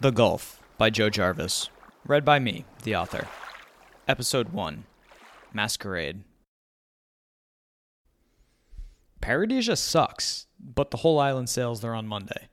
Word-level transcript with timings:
The 0.00 0.12
Gulf 0.12 0.62
by 0.78 0.90
Joe 0.90 1.10
Jarvis. 1.10 1.70
Read 2.06 2.24
by 2.24 2.38
me, 2.38 2.64
the 2.84 2.94
author. 2.94 3.26
Episode 4.06 4.50
1 4.50 4.84
Masquerade. 5.52 6.22
Paradisia 9.20 9.76
sucks, 9.76 10.46
but 10.60 10.92
the 10.92 10.98
whole 10.98 11.18
island 11.18 11.48
sails 11.48 11.80
there 11.80 11.96
on 11.96 12.06
Monday. 12.06 12.46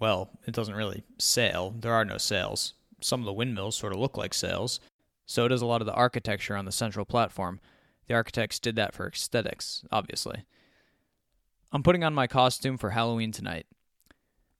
Well, 0.00 0.30
it 0.46 0.54
doesn't 0.54 0.74
really 0.74 1.04
sail, 1.18 1.74
there 1.78 1.92
are 1.92 2.06
no 2.06 2.16
sails. 2.16 2.72
Some 3.02 3.20
of 3.20 3.26
the 3.26 3.34
windmills 3.34 3.76
sort 3.76 3.92
of 3.92 3.98
look 3.98 4.16
like 4.16 4.32
sails. 4.32 4.80
So 5.26 5.46
does 5.46 5.60
a 5.60 5.66
lot 5.66 5.82
of 5.82 5.86
the 5.86 5.92
architecture 5.92 6.56
on 6.56 6.64
the 6.64 6.72
central 6.72 7.04
platform. 7.04 7.60
The 8.06 8.14
architects 8.14 8.58
did 8.58 8.76
that 8.76 8.94
for 8.94 9.06
aesthetics, 9.06 9.84
obviously. 9.92 10.46
I'm 11.70 11.82
putting 11.82 12.02
on 12.02 12.14
my 12.14 12.26
costume 12.26 12.78
for 12.78 12.90
Halloween 12.90 13.30
tonight. 13.30 13.66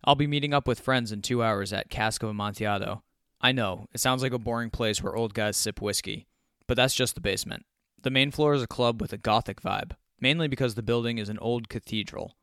I'll 0.08 0.14
be 0.14 0.26
meeting 0.26 0.54
up 0.54 0.66
with 0.66 0.80
friends 0.80 1.12
in 1.12 1.20
two 1.20 1.42
hours 1.42 1.70
at 1.70 1.90
Cask 1.90 2.22
of 2.22 2.30
Amontillado. 2.30 3.02
I 3.42 3.52
know, 3.52 3.88
it 3.92 4.00
sounds 4.00 4.22
like 4.22 4.32
a 4.32 4.38
boring 4.38 4.70
place 4.70 5.02
where 5.02 5.14
old 5.14 5.34
guys 5.34 5.54
sip 5.54 5.82
whiskey, 5.82 6.26
but 6.66 6.78
that's 6.78 6.94
just 6.94 7.14
the 7.14 7.20
basement. 7.20 7.66
The 8.00 8.08
main 8.08 8.30
floor 8.30 8.54
is 8.54 8.62
a 8.62 8.66
club 8.66 9.02
with 9.02 9.12
a 9.12 9.18
gothic 9.18 9.60
vibe, 9.60 9.96
mainly 10.18 10.48
because 10.48 10.76
the 10.76 10.82
building 10.82 11.18
is 11.18 11.28
an 11.28 11.38
old 11.40 11.68
cathedral. 11.68 12.38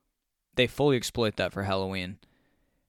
They 0.53 0.67
fully 0.67 0.95
exploit 0.95 1.37
that 1.37 1.51
for 1.51 1.63
Halloween. 1.63 2.20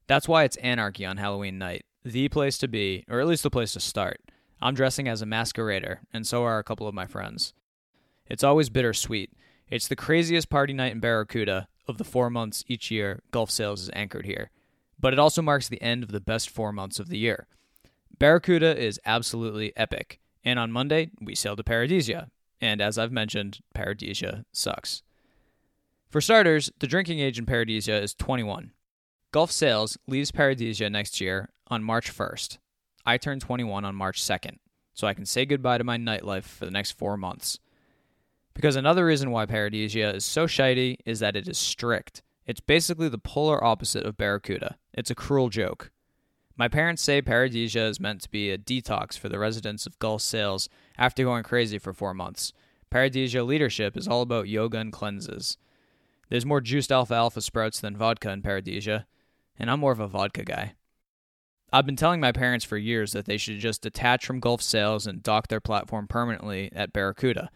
That's 0.08 0.28
why 0.28 0.44
it's 0.44 0.58
anarchy 0.58 1.06
on 1.06 1.16
Halloween 1.16 1.56
night, 1.56 1.86
the 2.04 2.28
place 2.28 2.58
to 2.58 2.68
be, 2.68 3.06
or 3.08 3.18
at 3.18 3.26
least 3.26 3.45
the 3.45 3.50
place 3.50 3.72
to 3.72 3.80
start. 3.80 4.20
I'm 4.60 4.74
dressing 4.74 5.08
as 5.08 5.22
a 5.22 5.26
masquerader, 5.26 6.00
and 6.12 6.26
so 6.26 6.45
are 6.45 6.58
a 6.58 6.64
couple 6.64 6.86
of 6.86 6.95
my 6.95 7.06
friends. 7.06 7.54
It's 8.28 8.45
always 8.45 8.68
bittersweet. 8.68 9.32
It's 9.70 9.88
the 9.88 9.96
craziest 9.96 10.50
party 10.50 10.74
night 10.74 10.92
in 10.92 11.00
Barracuda 11.00 11.66
of 11.88 11.96
the 11.96 12.04
four 12.04 12.28
months 12.28 12.62
each 12.68 12.90
year 12.90 13.22
Gulf 13.30 13.50
Sails 13.50 13.80
is 13.80 13.90
anchored 13.95 14.26
here, 14.26 14.50
but 14.98 15.12
it 15.12 15.18
also 15.18 15.42
marks 15.42 15.68
the 15.68 15.82
end 15.82 16.02
of 16.02 16.12
the 16.12 16.20
best 16.20 16.50
four 16.50 16.73
months 16.73 16.98
of 16.98 17.09
the 17.09 17.18
year. 17.18 17.46
Barracuda 18.18 18.76
is 18.76 19.01
absolutely 19.04 19.76
epic, 19.76 20.20
and 20.45 20.59
on 20.59 20.73
Monday 20.73 21.10
we 21.20 21.34
sail 21.34 21.57
to 21.57 21.62
Paradisia, 21.62 22.29
and 22.60 22.80
as 22.80 22.96
I've 22.98 23.12
mentioned, 23.12 23.60
Paradisia 23.74 24.45
sucks. 24.52 25.02
For 26.09 26.20
starters, 26.20 26.70
the 26.79 26.87
drinking 26.87 27.20
age 27.20 27.38
in 27.38 27.46
Paradisia 27.46 28.01
is 28.01 28.15
21. 28.15 28.73
Gulf 29.32 29.51
Sails 29.51 29.98
leaves 30.07 30.32
Paradisia 30.32 30.90
next 30.90 31.20
year 31.20 31.51
on 31.66 31.82
March 31.82 32.10
1st. 32.10 32.59
I 33.04 33.18
turn 33.18 33.38
21 33.38 33.85
on 33.85 33.95
March 33.95 34.23
2nd, 34.23 34.57
so 34.95 35.07
I 35.07 35.15
can 35.15 35.26
say 35.26 35.45
goodbye 35.45 35.79
to 35.79 35.85
my 35.85 35.98
nightlife 35.98 36.45
for 36.45 36.65
the 36.65 36.70
next 36.70 36.92
four 36.92 37.16
months. 37.16 37.59
Because 38.54 38.76
another 38.76 39.04
reason 39.04 39.30
why 39.30 39.45
Paradisia 39.45 40.15
is 40.15 40.24
so 40.24 40.46
shitey 40.46 40.96
is 41.04 41.20
that 41.20 41.37
it 41.37 41.46
is 41.46 41.59
strict. 41.59 42.23
It's 42.46 42.60
basically 42.60 43.08
the 43.08 43.18
polar 43.18 43.62
opposite 43.62 44.04
of 44.04 44.16
Barracuda. 44.16 44.78
It's 44.92 45.10
a 45.10 45.14
cruel 45.14 45.48
joke. 45.48 45.90
My 46.56 46.68
parents 46.68 47.02
say 47.02 47.20
Paradisia 47.20 47.88
is 47.88 48.00
meant 48.00 48.22
to 48.22 48.30
be 48.30 48.50
a 48.50 48.58
detox 48.58 49.18
for 49.18 49.28
the 49.28 49.38
residents 49.38 49.86
of 49.86 49.98
Gulf 49.98 50.22
Sails 50.22 50.68
after 50.96 51.24
going 51.24 51.42
crazy 51.42 51.78
for 51.78 51.92
four 51.92 52.14
months. 52.14 52.52
Paradisia 52.90 53.44
leadership 53.44 53.96
is 53.96 54.08
all 54.08 54.22
about 54.22 54.48
yoga 54.48 54.78
and 54.78 54.92
cleanses. 54.92 55.58
There's 56.30 56.46
more 56.46 56.60
juiced 56.60 56.92
alfalfa 56.92 57.40
sprouts 57.40 57.80
than 57.80 57.96
vodka 57.96 58.30
in 58.30 58.42
Paradisia, 58.42 59.06
and 59.58 59.70
I'm 59.70 59.80
more 59.80 59.92
of 59.92 60.00
a 60.00 60.08
vodka 60.08 60.44
guy. 60.44 60.74
I've 61.72 61.84
been 61.84 61.96
telling 61.96 62.20
my 62.20 62.32
parents 62.32 62.64
for 62.64 62.76
years 62.78 63.12
that 63.12 63.26
they 63.26 63.36
should 63.36 63.58
just 63.58 63.82
detach 63.82 64.24
from 64.24 64.41
Gulf 64.41 64.62
Sails 64.62 65.06
and 65.06 65.22
dock 65.22 65.48
their 65.48 65.60
platform 65.60 66.06
permanently 66.06 66.70
at 66.72 66.92
Barracuda 66.92 67.50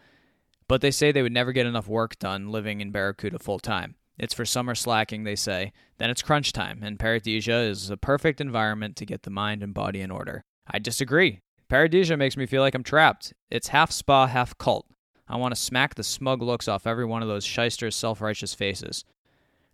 but 0.71 0.79
they 0.79 0.89
say 0.89 1.11
they 1.11 1.21
would 1.21 1.33
never 1.33 1.51
get 1.51 1.65
enough 1.65 1.89
work 1.89 2.17
done 2.17 2.49
living 2.49 2.79
in 2.79 2.91
Barracuda 2.91 3.37
full 3.37 3.59
time. 3.59 3.95
It's 4.21 4.35
for 4.35 4.45
summer 4.45 4.75
slacking, 4.75 5.23
they 5.23 5.35
say. 5.35 5.73
Then 5.97 6.11
it's 6.11 6.21
crunch 6.21 6.53
time, 6.53 6.83
and 6.83 6.99
Paradisia 6.99 7.67
is 7.67 7.89
a 7.89 7.97
perfect 7.97 8.39
environment 8.39 8.95
to 8.97 9.05
get 9.05 9.23
the 9.23 9.31
mind 9.31 9.63
and 9.63 9.73
body 9.73 9.99
in 9.99 10.11
order. 10.11 10.43
I 10.67 10.77
disagree. 10.77 11.39
Paradisia 11.67 12.15
makes 12.19 12.37
me 12.37 12.45
feel 12.45 12.61
like 12.61 12.75
I'm 12.75 12.83
trapped. 12.83 13.33
It's 13.49 13.69
half 13.69 13.89
spa, 13.91 14.27
half 14.27 14.55
cult. 14.59 14.85
I 15.27 15.37
want 15.37 15.55
to 15.55 15.59
smack 15.59 15.95
the 15.95 16.03
smug 16.03 16.43
looks 16.43 16.67
off 16.67 16.85
every 16.85 17.03
one 17.03 17.23
of 17.23 17.29
those 17.29 17.43
shysters' 17.43 17.95
self 17.95 18.21
righteous 18.21 18.53
faces. 18.53 19.03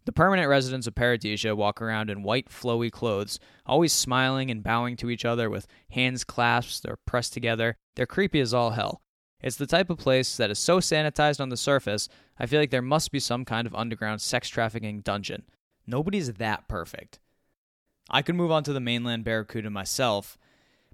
The 0.06 0.14
permanent 0.14 0.48
residents 0.48 0.88
of 0.88 0.96
Paradisia 0.96 1.54
walk 1.54 1.82
around 1.82 2.10
in 2.10 2.24
white, 2.24 2.48
flowy 2.48 2.90
clothes, 2.90 3.42
always 3.66 3.92
smiling 3.92 4.50
and 4.50 4.64
bowing 4.64 4.96
to 4.98 5.10
each 5.10 5.26
other 5.26 5.50
with 5.50 5.68
hands 5.92 6.24
clasped 6.24 6.86
or 6.90 7.00
pressed 7.06 7.34
together. 7.34 7.76
They're 7.98 8.06
creepy 8.06 8.40
as 8.40 8.54
all 8.54 8.72
hell. 8.72 9.02
It's 9.42 9.56
the 9.56 9.68
type 9.68 9.90
of 9.90 10.00
place 10.00 10.36
that 10.38 10.50
is 10.50 10.60
so 10.60 10.80
sanitized 10.80 11.40
on 11.40 11.50
the 11.50 11.58
surface, 11.58 12.10
I 12.40 12.46
feel 12.46 12.60
like 12.60 12.72
there 12.72 12.82
must 12.82 13.12
be 13.12 13.20
some 13.20 13.46
kind 13.46 13.68
of 13.68 13.76
underground 13.76 14.22
sex 14.22 14.50
trafficking 14.50 15.02
dungeon. 15.02 15.44
Nobody's 15.86 16.34
that 16.34 16.68
perfect. 16.68 17.20
I 18.10 18.22
could 18.22 18.36
move 18.36 18.52
on 18.52 18.64
to 18.64 18.74
the 18.74 18.80
mainland 18.80 19.24
Barracuda 19.24 19.70
myself, 19.70 20.38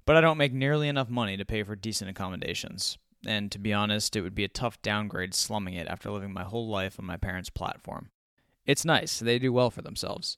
but 0.04 0.16
I 0.16 0.20
don't 0.20 0.38
make 0.38 0.52
nearly 0.52 0.88
enough 0.88 1.08
money 1.08 1.36
to 1.36 1.44
pay 1.44 1.62
for 1.62 1.76
decent 1.76 2.10
accommodations. 2.10 2.98
And 3.26 3.50
to 3.52 3.58
be 3.58 3.72
honest, 3.72 4.14
it 4.16 4.20
would 4.20 4.34
be 4.34 4.44
a 4.44 4.48
tough 4.48 4.82
downgrade 4.82 5.34
slumming 5.34 5.74
it 5.74 5.88
after 5.88 6.10
living 6.10 6.32
my 6.32 6.42
whole 6.42 6.68
life 6.68 6.98
on 6.98 7.06
my 7.06 7.16
parents' 7.16 7.48
platform. 7.50 8.10
It's 8.66 8.84
nice, 8.84 9.18
they 9.18 9.38
do 9.38 9.52
well 9.52 9.70
for 9.70 9.82
themselves. 9.82 10.36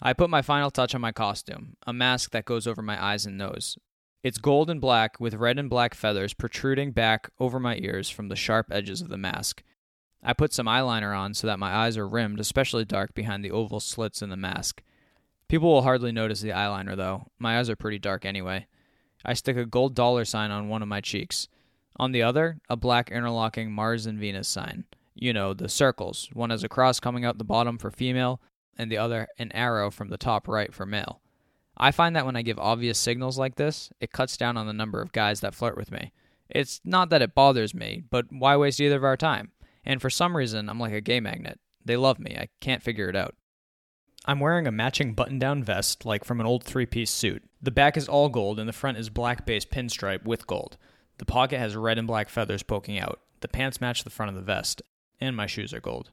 I 0.00 0.12
put 0.12 0.30
my 0.30 0.42
final 0.42 0.70
touch 0.70 0.94
on 0.94 1.00
my 1.00 1.12
costume, 1.12 1.76
a 1.86 1.92
mask 1.92 2.30
that 2.32 2.44
goes 2.44 2.66
over 2.66 2.82
my 2.82 3.02
eyes 3.02 3.26
and 3.26 3.38
nose, 3.38 3.78
it's 4.24 4.38
gold 4.38 4.70
and 4.70 4.80
black 4.80 5.20
with 5.20 5.34
red 5.34 5.58
and 5.58 5.68
black 5.68 5.94
feathers 5.94 6.32
protruding 6.32 6.92
back 6.92 7.30
over 7.38 7.60
my 7.60 7.76
ears 7.76 8.08
from 8.08 8.28
the 8.28 8.34
sharp 8.34 8.72
edges 8.72 9.02
of 9.02 9.10
the 9.10 9.18
mask. 9.18 9.62
I 10.22 10.32
put 10.32 10.54
some 10.54 10.66
eyeliner 10.66 11.16
on 11.16 11.34
so 11.34 11.46
that 11.46 11.58
my 11.58 11.70
eyes 11.70 11.98
are 11.98 12.08
rimmed 12.08 12.40
especially 12.40 12.86
dark 12.86 13.14
behind 13.14 13.44
the 13.44 13.50
oval 13.50 13.80
slits 13.80 14.22
in 14.22 14.30
the 14.30 14.36
mask. 14.36 14.82
People 15.46 15.70
will 15.70 15.82
hardly 15.82 16.10
notice 16.10 16.40
the 16.40 16.48
eyeliner, 16.48 16.96
though. 16.96 17.26
My 17.38 17.58
eyes 17.58 17.68
are 17.68 17.76
pretty 17.76 17.98
dark 17.98 18.24
anyway. 18.24 18.66
I 19.26 19.34
stick 19.34 19.58
a 19.58 19.66
gold 19.66 19.94
dollar 19.94 20.24
sign 20.24 20.50
on 20.50 20.70
one 20.70 20.80
of 20.80 20.88
my 20.88 21.02
cheeks. 21.02 21.46
On 21.96 22.12
the 22.12 22.22
other, 22.22 22.56
a 22.70 22.76
black 22.76 23.10
interlocking 23.10 23.72
Mars 23.72 24.06
and 24.06 24.18
Venus 24.18 24.48
sign. 24.48 24.84
You 25.14 25.34
know, 25.34 25.52
the 25.52 25.68
circles. 25.68 26.30
One 26.32 26.48
has 26.48 26.64
a 26.64 26.68
cross 26.68 26.98
coming 26.98 27.26
out 27.26 27.36
the 27.36 27.44
bottom 27.44 27.76
for 27.76 27.90
female, 27.90 28.40
and 28.78 28.90
the 28.90 28.96
other 28.96 29.28
an 29.38 29.52
arrow 29.52 29.90
from 29.90 30.08
the 30.08 30.16
top 30.16 30.48
right 30.48 30.72
for 30.72 30.86
male. 30.86 31.20
I 31.76 31.90
find 31.90 32.14
that 32.14 32.26
when 32.26 32.36
I 32.36 32.42
give 32.42 32.58
obvious 32.58 32.98
signals 32.98 33.38
like 33.38 33.56
this, 33.56 33.90
it 34.00 34.12
cuts 34.12 34.36
down 34.36 34.56
on 34.56 34.66
the 34.66 34.72
number 34.72 35.02
of 35.02 35.12
guys 35.12 35.40
that 35.40 35.54
flirt 35.54 35.76
with 35.76 35.90
me. 35.90 36.12
It's 36.48 36.80
not 36.84 37.10
that 37.10 37.22
it 37.22 37.34
bothers 37.34 37.74
me, 37.74 38.04
but 38.10 38.26
why 38.30 38.56
waste 38.56 38.80
either 38.80 38.96
of 38.96 39.04
our 39.04 39.16
time? 39.16 39.52
And 39.84 40.00
for 40.00 40.10
some 40.10 40.36
reason, 40.36 40.68
I'm 40.68 40.78
like 40.78 40.92
a 40.92 41.00
gay 41.00 41.20
magnet. 41.20 41.58
They 41.84 41.96
love 41.96 42.18
me. 42.18 42.36
I 42.38 42.48
can't 42.60 42.82
figure 42.82 43.08
it 43.08 43.16
out. 43.16 43.34
I'm 44.26 44.40
wearing 44.40 44.66
a 44.66 44.72
matching 44.72 45.12
button 45.12 45.38
down 45.38 45.62
vest, 45.62 46.06
like 46.06 46.24
from 46.24 46.40
an 46.40 46.46
old 46.46 46.64
three 46.64 46.86
piece 46.86 47.10
suit. 47.10 47.42
The 47.60 47.70
back 47.70 47.96
is 47.96 48.08
all 48.08 48.28
gold, 48.28 48.58
and 48.58 48.68
the 48.68 48.72
front 48.72 48.96
is 48.98 49.10
black 49.10 49.44
based 49.44 49.70
pinstripe 49.70 50.24
with 50.24 50.46
gold. 50.46 50.78
The 51.18 51.26
pocket 51.26 51.58
has 51.58 51.76
red 51.76 51.98
and 51.98 52.06
black 52.06 52.28
feathers 52.28 52.62
poking 52.62 52.98
out. 52.98 53.20
The 53.40 53.48
pants 53.48 53.80
match 53.80 54.04
the 54.04 54.10
front 54.10 54.30
of 54.30 54.36
the 54.36 54.42
vest, 54.42 54.80
and 55.20 55.36
my 55.36 55.46
shoes 55.46 55.74
are 55.74 55.80
gold. 55.80 56.10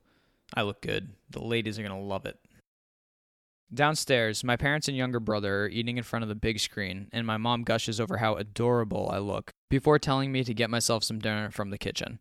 I 0.53 0.63
look 0.63 0.81
good. 0.81 1.13
The 1.29 1.41
ladies 1.41 1.79
are 1.79 1.83
going 1.83 1.97
to 1.97 2.05
love 2.05 2.25
it. 2.25 2.37
Downstairs, 3.73 4.43
my 4.43 4.57
parents 4.57 4.89
and 4.89 4.97
younger 4.97 5.21
brother 5.21 5.63
are 5.63 5.69
eating 5.69 5.97
in 5.97 6.03
front 6.03 6.23
of 6.23 6.29
the 6.29 6.35
big 6.35 6.59
screen, 6.59 7.07
and 7.13 7.25
my 7.25 7.37
mom 7.37 7.63
gushes 7.63 8.01
over 8.01 8.17
how 8.17 8.35
adorable 8.35 9.09
I 9.09 9.19
look 9.19 9.51
before 9.69 9.97
telling 9.97 10.31
me 10.31 10.43
to 10.43 10.53
get 10.53 10.69
myself 10.69 11.05
some 11.05 11.19
dinner 11.19 11.49
from 11.51 11.69
the 11.69 11.77
kitchen. 11.77 12.19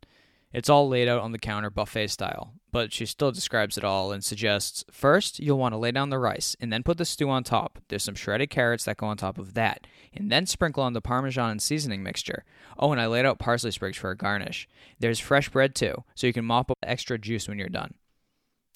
It's 0.52 0.68
all 0.68 0.88
laid 0.88 1.08
out 1.08 1.20
on 1.20 1.32
the 1.32 1.38
counter 1.38 1.70
buffet 1.70 2.08
style, 2.08 2.54
but 2.70 2.92
she 2.92 3.04
still 3.06 3.32
describes 3.32 3.76
it 3.76 3.84
all 3.84 4.12
and 4.12 4.24
suggests 4.24 4.84
first, 4.92 5.40
you'll 5.40 5.58
want 5.58 5.74
to 5.74 5.78
lay 5.78 5.90
down 5.92 6.10
the 6.10 6.18
rice 6.18 6.56
and 6.60 6.72
then 6.72 6.84
put 6.84 6.98
the 6.98 7.04
stew 7.04 7.30
on 7.30 7.42
top. 7.44 7.78
There's 7.88 8.02
some 8.04 8.16
shredded 8.16 8.50
carrots 8.50 8.84
that 8.84 8.96
go 8.96 9.06
on 9.06 9.16
top 9.16 9.38
of 9.38 9.54
that, 9.54 9.86
and 10.12 10.30
then 10.30 10.46
sprinkle 10.46 10.84
on 10.84 10.92
the 10.92 11.00
parmesan 11.00 11.50
and 11.50 11.62
seasoning 11.62 12.02
mixture. 12.02 12.44
Oh, 12.78 12.92
and 12.92 13.00
I 13.00 13.06
laid 13.06 13.26
out 13.26 13.40
parsley 13.40 13.72
sprigs 13.72 13.98
for 13.98 14.10
a 14.10 14.16
garnish. 14.16 14.68
There's 15.00 15.18
fresh 15.18 15.48
bread 15.48 15.74
too, 15.74 16.04
so 16.14 16.28
you 16.28 16.32
can 16.32 16.44
mop 16.44 16.70
up 16.70 16.78
extra 16.82 17.18
juice 17.18 17.48
when 17.48 17.58
you're 17.58 17.68
done. 17.68 17.94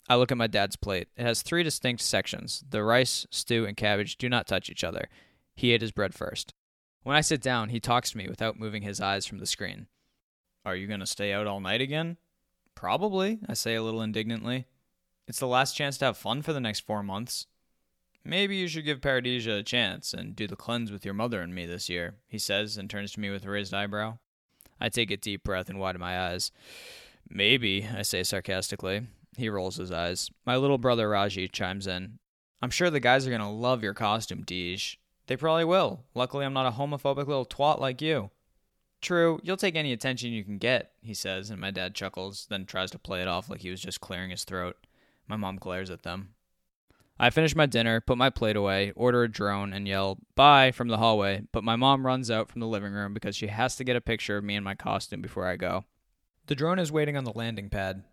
I 0.09 0.17
look 0.17 0.31
at 0.31 0.39
my 0.39 0.47
dad's 0.47 0.77
plate. 0.77 1.09
It 1.17 1.25
has 1.25 1.43
three 1.43 1.63
distinct 1.63 2.03
sections. 2.03 2.63
The 2.69 2.83
rice, 2.83 3.27
stew, 3.31 3.65
and 3.65 3.77
cabbage 3.77 4.17
do 4.17 4.29
not 4.29 4.47
touch 4.47 4.69
each 4.69 4.85
other. 4.85 5.09
He 5.55 5.73
ate 5.73 5.81
his 5.81 5.93
bread 5.93 6.15
first. 6.15 6.53
When 7.03 7.17
I 7.17 7.21
sit 7.21 7.41
down, 7.41 7.71
he 7.71 7.81
talks 7.81 8.11
to 8.11 8.19
me 8.19 8.29
without 8.29 8.59
moving 8.59 8.83
his 8.83 9.01
eyes 9.01 9.27
from 9.27 9.39
the 9.39 9.47
screen. 9.47 9.87
Are 10.65 10.77
you 10.77 10.87
going 10.87 11.01
to 11.01 11.07
stay 11.07 11.33
out 11.33 11.47
all 11.47 11.61
night 11.61 11.81
again? 11.81 12.17
Probably, 12.75 13.39
I 13.49 13.55
say 13.55 13.75
a 13.75 13.83
little 13.83 14.03
indignantly. 14.03 14.67
It's 15.27 15.39
the 15.39 15.47
last 15.47 15.77
chance 15.77 15.97
to 15.99 16.07
have 16.07 16.17
fun 16.17 16.43
for 16.43 16.53
the 16.53 16.61
next 16.61 16.81
four 16.81 17.03
months. 17.03 17.47
Maybe 18.25 18.57
you 18.57 18.69
should 18.69 18.87
give 18.87 19.03
Paradisia 19.03 19.59
a 19.59 19.63
chance 19.63 20.15
and 20.15 20.35
do 20.35 20.47
the 20.47 20.57
cleanse 20.57 20.91
with 20.91 21.05
your 21.05 21.15
mother 21.15 21.43
and 21.43 21.55
me 21.55 21.67
this 21.67 21.91
year, 21.91 22.15
he 22.27 22.39
says 22.39 22.79
and 22.79 22.89
turns 22.89 23.13
to 23.13 23.21
me 23.21 23.31
with 23.31 23.45
a 23.45 23.51
raised 23.51 23.75
eyebrow. 23.75 24.19
I 24.81 24.89
take 24.89 25.11
a 25.11 25.17
deep 25.17 25.45
breath 25.45 25.69
and 25.69 25.79
widen 25.79 26.01
my 26.01 26.19
eyes. 26.19 26.51
Maybe, 27.29 27.87
I 27.87 28.03
say 28.03 28.23
sarcastically. 28.23 29.07
He 29.37 29.49
rolls 29.49 29.77
his 29.77 29.93
eyes. 29.93 30.31
My 30.47 30.57
little 30.57 30.79
brother 30.79 31.09
Raji 31.09 31.49
chimes 31.49 31.87
in. 31.87 32.19
I'm 32.63 32.71
sure 32.71 32.91
the 32.91 33.01
guys 33.01 33.27
are 33.27 33.31
going 33.31 33.43
to 33.43 33.49
love 33.49 33.83
your 33.83 33.95
costume, 33.95 34.45
Deej. 34.45 34.97
They 35.27 35.37
probably 35.37 35.65
will. 35.65 36.05
Luckily, 36.15 36.45
I'm 36.45 36.53
not 36.53 36.67
a 36.67 36.77
homophobic 36.77 37.27
little 37.27 37.47
twat 37.47 37.81
like 37.81 38.01
you. 38.03 38.31
True, 39.01 39.39
you'll 39.43 39.59
take 39.59 39.77
any 39.77 39.93
attention 39.93 40.33
you 40.33 40.45
can 40.45 40.57
get, 40.57 40.93
he 41.03 41.13
says, 41.13 41.51
and 41.51 41.61
my 41.61 41.71
dad 41.71 41.95
chuckles, 41.95 42.47
then 42.49 42.65
tries 42.65 42.91
to 42.93 42.99
play 42.99 43.21
it 43.21 43.29
off 43.29 43.51
like 43.51 43.61
he 43.61 43.71
was 43.71 43.83
just 43.83 44.01
clearing 44.01 44.31
his 44.31 44.45
throat. 44.45 44.77
My 45.29 45.37
mom 45.37 45.57
glares 45.57 45.91
at 45.91 46.05
them. 46.05 46.31
I 47.19 47.31
finish 47.31 47.55
my 47.55 47.67
dinner, 47.67 48.01
put 48.01 48.19
my 48.19 48.31
plate 48.31 48.57
away, 48.57 48.93
order 48.97 49.23
a 49.23 49.31
drone, 49.31 49.73
and 49.73 49.87
yell, 49.87 50.19
bye 50.35 50.73
from 50.73 50.89
the 50.89 50.97
hallway, 50.97 51.43
but 51.53 51.63
my 51.63 51.77
mom 51.77 52.07
runs 52.07 52.31
out 52.31 52.51
from 52.51 52.61
the 52.61 52.67
living 52.67 52.93
room 52.93 53.15
because 53.15 53.37
she 53.37 53.49
has 53.49 53.77
to 53.77 53.85
get 53.85 53.95
a 53.95 54.01
picture 54.01 54.39
of 54.39 54.45
me 54.45 54.57
in 54.57 54.65
my 54.65 54.75
costume 54.75 55.21
before 55.21 55.47
I 55.47 55.57
go. 55.57 55.85
The 56.47 56.55
drone 56.55 56.79
is 56.79 56.91
waiting 56.91 57.17
on 57.17 57.25
the 57.25 57.33
landing 57.33 57.71
pad. 57.71 58.05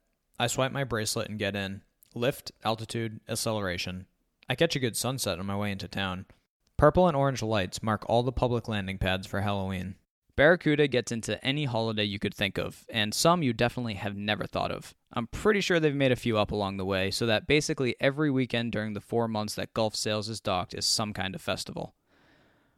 I 0.41 0.47
swipe 0.47 0.71
my 0.71 0.83
bracelet 0.83 1.29
and 1.29 1.37
get 1.37 1.55
in. 1.55 1.83
Lift, 2.15 2.51
altitude, 2.63 3.19
acceleration. 3.29 4.07
I 4.49 4.55
catch 4.55 4.75
a 4.75 4.79
good 4.79 4.97
sunset 4.97 5.37
on 5.37 5.45
my 5.45 5.55
way 5.55 5.71
into 5.71 5.87
town. 5.87 6.25
Purple 6.77 7.07
and 7.07 7.15
orange 7.15 7.43
lights 7.43 7.83
mark 7.83 8.03
all 8.07 8.23
the 8.23 8.31
public 8.31 8.67
landing 8.67 8.97
pads 8.97 9.27
for 9.27 9.41
Halloween. 9.41 9.97
Barracuda 10.35 10.87
gets 10.87 11.11
into 11.11 11.39
any 11.45 11.65
holiday 11.65 12.05
you 12.05 12.17
could 12.17 12.33
think 12.33 12.57
of, 12.57 12.85
and 12.89 13.13
some 13.13 13.43
you 13.43 13.53
definitely 13.53 13.93
have 13.93 14.17
never 14.17 14.47
thought 14.47 14.71
of. 14.71 14.95
I'm 15.13 15.27
pretty 15.27 15.61
sure 15.61 15.79
they've 15.79 15.93
made 15.93 16.11
a 16.11 16.15
few 16.15 16.39
up 16.39 16.49
along 16.49 16.77
the 16.77 16.85
way, 16.85 17.11
so 17.11 17.27
that 17.27 17.45
basically 17.45 17.95
every 17.99 18.31
weekend 18.31 18.71
during 18.71 18.93
the 18.93 18.99
four 18.99 19.27
months 19.27 19.53
that 19.53 19.75
Gulf 19.75 19.95
Sails 19.95 20.27
is 20.27 20.39
docked 20.39 20.73
is 20.73 20.87
some 20.87 21.13
kind 21.13 21.35
of 21.35 21.41
festival. 21.41 21.93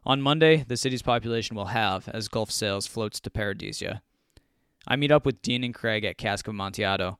On 0.03 0.21
Monday, 0.21 0.65
the 0.67 0.75
city's 0.75 1.01
population 1.01 1.55
will 1.55 1.67
have 1.67 2.09
as 2.09 2.27
Gulf 2.27 2.51
Sails 2.51 2.87
floats 2.87 3.21
to 3.21 3.29
Paradisia. 3.29 4.01
I 4.85 4.97
meet 4.97 5.13
up 5.13 5.25
with 5.25 5.41
Dean 5.41 5.63
and 5.63 5.73
Craig 5.73 6.03
at 6.03 6.17
Cask 6.17 6.45
of 6.49 6.55
Amontillado. 6.55 7.19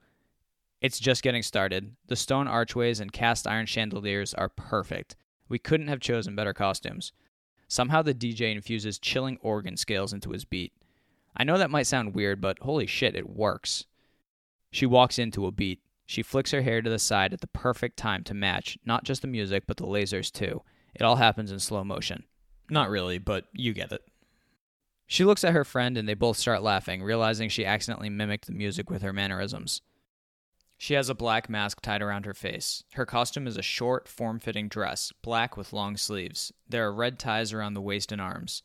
It's 0.84 1.00
just 1.00 1.24
getting 1.24 1.44
started. 1.44 1.96
The 2.08 2.18
stone 2.18 2.46
archways 2.46 3.00
and 3.00 3.14
cast 3.14 3.48
iron 3.48 3.66
chandeliers 3.66 4.34
are 4.34 4.50
perfect. 4.50 5.16
We 5.48 5.58
couldn't 5.58 5.88
have 5.88 6.02
chosen 6.02 6.36
better 6.36 6.54
costumes. 6.54 7.14
Somehow 7.70 8.02
the 8.02 8.14
DJ 8.14 8.52
infuses 8.52 9.00
chilling 9.00 9.38
organ 9.42 9.78
scales 9.78 10.12
into 10.12 10.32
his 10.32 10.44
beat. 10.44 10.74
I 11.38 11.46
know 11.46 11.58
that 11.58 11.72
might 11.72 11.88
sound 11.88 12.14
weird, 12.14 12.42
but 12.42 12.60
holy 12.60 12.86
shit, 12.86 13.16
it 13.16 13.30
works. 13.30 13.86
She 14.72 14.86
walks 14.86 15.18
into 15.18 15.46
a 15.46 15.52
beat. 15.52 15.80
She 16.06 16.22
flicks 16.22 16.52
her 16.52 16.62
hair 16.62 16.82
to 16.82 16.90
the 16.90 17.00
side 17.00 17.32
at 17.32 17.40
the 17.40 17.48
perfect 17.48 17.96
time 17.96 18.26
to 18.26 18.34
match 18.34 18.78
not 18.86 19.06
just 19.06 19.22
the 19.22 19.28
music, 19.30 19.64
but 19.66 19.78
the 19.78 19.86
lasers 19.86 20.30
too. 20.30 20.64
It 20.94 21.04
all 21.04 21.16
happens 21.16 21.50
in 21.50 21.60
slow 21.60 21.86
motion. 21.86 22.26
Not 22.70 22.90
really, 22.90 23.20
but 23.20 23.46
you 23.54 23.72
get 23.72 23.94
it. 23.94 24.02
She 25.08 25.24
looks 25.24 25.46
at 25.46 25.54
her 25.54 25.64
friend 25.64 25.98
and 25.98 26.10
they 26.10 26.14
both 26.14 26.36
start 26.36 26.62
laughing, 26.62 27.02
realizing 27.02 27.48
she 27.48 27.66
accidentally 27.66 28.10
mimicked 28.10 28.48
the 28.48 28.52
music 28.52 28.90
with 28.90 29.02
her 29.02 29.14
mannerisms. 29.14 29.82
She 30.84 30.96
has 30.96 31.08
a 31.08 31.16
black 31.16 31.50
mask 31.50 31.80
tied 31.80 32.02
around 32.02 32.26
her 32.26 32.34
face. 32.34 32.84
Her 32.96 33.06
costume 33.06 33.48
is 33.48 33.56
a 33.56 33.62
short, 33.62 34.06
form 34.06 34.42
fitting 34.42 34.68
dress, 34.68 35.14
black 35.22 35.56
with 35.56 35.72
long 35.72 35.96
sleeves. 35.96 36.52
There 36.68 36.86
are 36.86 36.94
red 36.94 37.18
ties 37.18 37.54
around 37.54 37.74
the 37.74 37.82
waist 37.82 38.12
and 38.12 38.20
arms. 38.20 38.64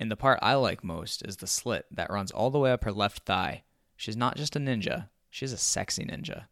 And 0.00 0.10
the 0.10 0.16
part 0.16 0.38
I 0.40 0.54
like 0.54 0.82
most 0.82 1.22
is 1.26 1.36
the 1.36 1.46
slit 1.46 1.84
that 1.90 2.10
runs 2.10 2.30
all 2.30 2.48
the 2.48 2.58
way 2.58 2.72
up 2.72 2.84
her 2.84 2.90
left 2.90 3.26
thigh. 3.26 3.64
She's 3.96 4.16
not 4.16 4.38
just 4.38 4.56
a 4.56 4.60
ninja, 4.60 5.10
she's 5.28 5.52
a 5.52 5.58
sexy 5.58 6.06
ninja. 6.06 6.44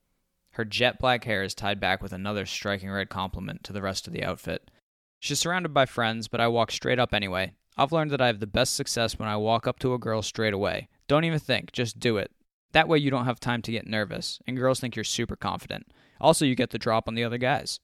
Her 0.50 0.66
jet 0.66 0.98
black 0.98 1.24
hair 1.24 1.42
is 1.42 1.54
tied 1.54 1.80
back 1.80 2.02
with 2.02 2.12
another 2.12 2.44
striking 2.44 2.90
red 2.90 3.08
complement 3.08 3.64
to 3.64 3.72
the 3.72 3.80
rest 3.80 4.06
of 4.06 4.12
the 4.12 4.22
outfit. 4.24 4.70
She's 5.18 5.38
surrounded 5.38 5.72
by 5.72 5.86
friends, 5.86 6.28
but 6.28 6.42
I 6.42 6.48
walk 6.48 6.70
straight 6.70 6.98
up 6.98 7.14
anyway. 7.14 7.54
I've 7.74 7.92
learned 7.92 8.10
that 8.10 8.20
I 8.20 8.26
have 8.26 8.40
the 8.40 8.46
best 8.46 8.74
success 8.74 9.18
when 9.18 9.30
I 9.30 9.38
walk 9.38 9.66
up 9.66 9.78
to 9.78 9.94
a 9.94 9.98
girl 9.98 10.20
straight 10.20 10.52
away. 10.52 10.88
Don't 11.08 11.24
even 11.24 11.38
think, 11.38 11.72
just 11.72 11.98
do 11.98 12.18
it. 12.18 12.30
That 12.72 12.88
way 12.88 12.98
you 12.98 13.10
don't 13.10 13.24
have 13.24 13.40
time 13.40 13.62
to 13.62 13.72
get 13.72 13.86
nervous, 13.86 14.40
and 14.46 14.56
girls 14.56 14.80
think 14.80 14.94
you're 14.94 15.04
super 15.04 15.36
confident. 15.36 15.88
Also, 16.20 16.44
you 16.44 16.54
get 16.54 16.70
the 16.70 16.78
drop 16.78 17.08
on 17.08 17.14
the 17.14 17.24
other 17.24 17.38
guys. 17.38 17.80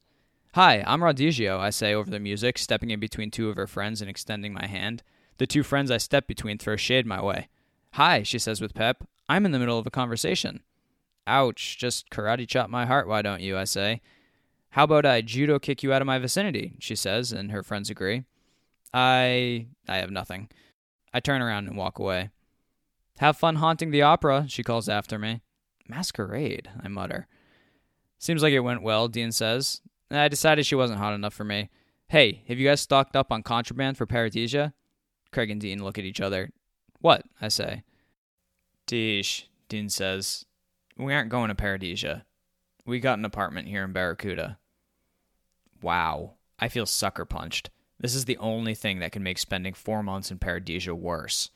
Hi, 0.55 0.83
I'm 0.87 1.01
Rodigio, 1.01 1.59
I 1.59 1.71
say 1.71 1.93
over 1.93 2.11
the 2.11 2.21
music, 2.21 2.57
stepping 2.57 2.91
in 2.91 3.01
between 3.01 3.31
two 3.31 3.51
of 3.51 3.57
her 3.57 3.67
friends 3.67 4.01
and 4.01 4.09
extending 4.09 4.53
my 4.53 4.67
hand. 4.67 5.03
The 5.39 5.47
two 5.47 5.63
friends 5.63 5.91
I 5.91 5.99
step 5.99 6.27
between 6.27 6.57
throw 6.57 6.77
shade 6.77 7.05
my 7.05 7.23
way. 7.23 7.49
Hi, 7.93 8.23
she 8.23 8.39
says 8.39 8.61
with 8.61 8.75
pep. 8.75 9.05
I'm 9.29 9.45
in 9.45 9.53
the 9.53 9.59
middle 9.59 9.79
of 9.79 9.87
a 9.87 9.91
conversation. 9.91 10.61
Ouch, 11.27 11.77
just 11.79 12.09
karate 12.11 12.47
chop 12.47 12.71
my 12.71 12.87
heart, 12.87 13.09
why 13.09 13.23
don't 13.23 13.43
you? 13.43 13.59
I 13.59 13.65
say. 13.65 14.01
How 14.71 14.85
about 14.85 15.05
I 15.05 15.21
judo 15.21 15.59
kick 15.59 15.83
you 15.83 15.93
out 15.93 16.03
of 16.03 16.07
my 16.07 16.19
vicinity? 16.19 16.75
She 16.79 16.95
says, 16.95 17.33
and 17.33 17.51
her 17.51 17.63
friends 17.63 17.91
agree. 17.91 18.25
I. 18.95 19.67
I 19.89 19.97
have 19.97 20.11
nothing. 20.11 20.49
I 21.13 21.21
turn 21.21 21.43
around 21.43 21.67
and 21.67 21.77
walk 21.77 21.99
away. 21.99 22.31
Have 23.19 23.37
fun 23.37 23.57
haunting 23.57 23.91
the 23.91 24.03
opera, 24.03 24.45
she 24.49 24.63
calls 24.63 24.89
after 24.89 25.19
me. 25.19 25.41
Masquerade, 25.89 26.69
I 26.83 26.89
mutter. 26.89 27.27
Seems 28.19 28.43
like 28.43 28.53
it 28.53 28.61
went 28.61 28.83
well, 28.83 29.09
Dean 29.09 29.33
says. 29.33 29.81
I 30.11 30.29
decided 30.29 30.67
she 30.67 30.75
wasn't 30.75 30.99
hot 30.99 31.15
enough 31.15 31.35
for 31.35 31.45
me. 31.45 31.71
Hey, 32.09 32.43
have 32.49 32.59
you 32.59 32.69
guys 32.69 32.81
stocked 32.81 33.17
up 33.17 33.33
on 33.33 33.43
contraband 33.43 33.97
for 33.97 34.07
Paradisia? 34.07 34.73
Craig 35.33 35.51
and 35.51 35.61
Dean 35.61 35.83
look 35.83 35.99
at 35.99 36.05
each 36.05 36.21
other. 36.21 36.51
What? 37.01 37.25
I 37.41 37.49
say. 37.49 37.83
Deesh, 38.87 39.45
Dean 39.69 39.89
says. 39.89 40.45
We 40.97 41.13
aren't 41.13 41.31
going 41.31 41.49
to 41.49 41.55
Paradisia. 41.55 42.23
We 42.85 43.01
got 43.01 43.19
an 43.19 43.25
apartment 43.25 43.69
here 43.69 43.85
in 43.85 43.93
Barracuda. 43.93 44.59
Wow. 45.83 46.35
I 46.59 46.69
feel 46.69 46.87
sucker 46.87 47.25
punched. 47.25 47.71
This 47.99 48.15
is 48.15 48.27
the 48.27 48.39
only 48.39 48.75
thing 48.75 49.01
that 49.01 49.13
can 49.13 49.23
make 49.23 49.39
spending 49.39 49.75
four 49.75 50.03
months 50.03 50.31
in 50.31 50.39
Paradisia 50.39 50.95
worse. 50.95 51.51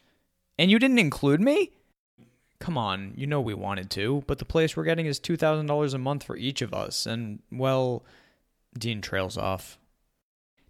And 0.60 0.70
you 0.70 0.78
didn't 0.78 0.98
include 0.98 1.40
me? 1.40 1.70
Come 2.58 2.76
on, 2.76 3.14
you 3.16 3.26
know 3.26 3.40
we 3.40 3.54
wanted 3.54 3.88
to, 3.92 4.22
but 4.26 4.36
the 4.36 4.44
place 4.44 4.76
we're 4.76 4.84
getting 4.84 5.06
is 5.06 5.18
$2,000 5.18 5.94
a 5.94 5.98
month 5.98 6.22
for 6.22 6.36
each 6.36 6.60
of 6.60 6.74
us, 6.74 7.06
and, 7.06 7.38
well, 7.50 8.04
Dean 8.78 9.00
trails 9.00 9.38
off. 9.38 9.78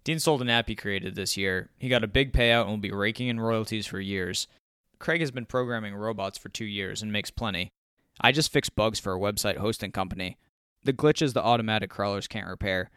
Dean 0.05 0.17
sold 0.17 0.41
an 0.41 0.49
app 0.49 0.69
he 0.69 0.75
created 0.75 1.15
this 1.15 1.35
year. 1.35 1.71
He 1.77 1.89
got 1.89 2.05
a 2.05 2.07
big 2.07 2.31
payout 2.31 2.61
and 2.61 2.69
will 2.69 2.77
be 2.77 2.93
raking 2.93 3.27
in 3.27 3.41
royalties 3.41 3.85
for 3.85 3.99
years. 3.99 4.47
Craig 4.97 5.19
has 5.19 5.29
been 5.29 5.45
programming 5.45 5.93
robots 5.93 6.37
for 6.37 6.47
two 6.47 6.63
years 6.63 7.01
and 7.01 7.11
makes 7.11 7.29
plenty. 7.29 7.73
I 8.21 8.31
just 8.31 8.53
fix 8.53 8.69
bugs 8.69 8.97
for 8.97 9.13
a 9.13 9.19
website 9.19 9.57
hosting 9.57 9.91
company. 9.91 10.37
The 10.85 10.93
glitches 10.93 11.33
the 11.33 11.43
automatic 11.43 11.89
crawlers 11.89 12.29
can't 12.29 12.47
repair. 12.47 12.91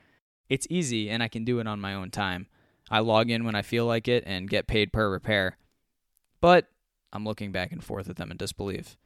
It's 0.48 0.68
easy, 0.70 1.10
and 1.10 1.24
I 1.24 1.26
can 1.28 1.44
do 1.44 1.58
it 1.58 1.66
on 1.66 1.80
my 1.80 1.92
own 1.92 2.12
time. 2.12 2.46
I 2.88 3.00
log 3.00 3.30
in 3.30 3.44
when 3.44 3.56
I 3.56 3.62
feel 3.62 3.84
like 3.84 4.06
it 4.06 4.22
and 4.28 4.48
get 4.48 4.68
paid 4.68 4.92
per 4.92 5.10
repair. 5.10 5.56
But 6.40 6.68
I'm 7.14 7.24
looking 7.24 7.52
back 7.52 7.72
and 7.72 7.82
forth 7.82 8.10
at 8.10 8.16
them 8.16 8.30
in 8.30 8.36
disbelief. 8.36 8.96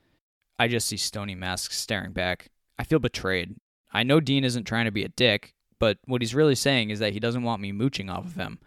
I 0.59 0.67
just 0.67 0.89
see 0.89 0.97
stony 0.97 1.35
masks 1.35 1.79
staring 1.79 2.13
back. 2.13 2.49
I 2.79 2.85
feel 2.85 2.99
betrayed. 2.99 3.57
I 3.93 4.03
know 4.03 4.19
Dean 4.19 4.45
isn't 4.45 4.65
trying 4.65 4.87
to 4.87 4.91
be 4.91 5.05
a 5.05 5.09
dick, 5.09 5.55
but 5.79 5.99
what 6.07 6.23
he's 6.23 6.35
really 6.35 6.55
saying 6.55 6.91
is 6.91 6.99
that 6.99 7.13
he 7.13 7.21
doesn't 7.21 7.45
want 7.45 7.63
me 7.63 7.71
mooching 7.71 8.11
off 8.11 8.25
of 8.25 8.35
him. 8.35 8.59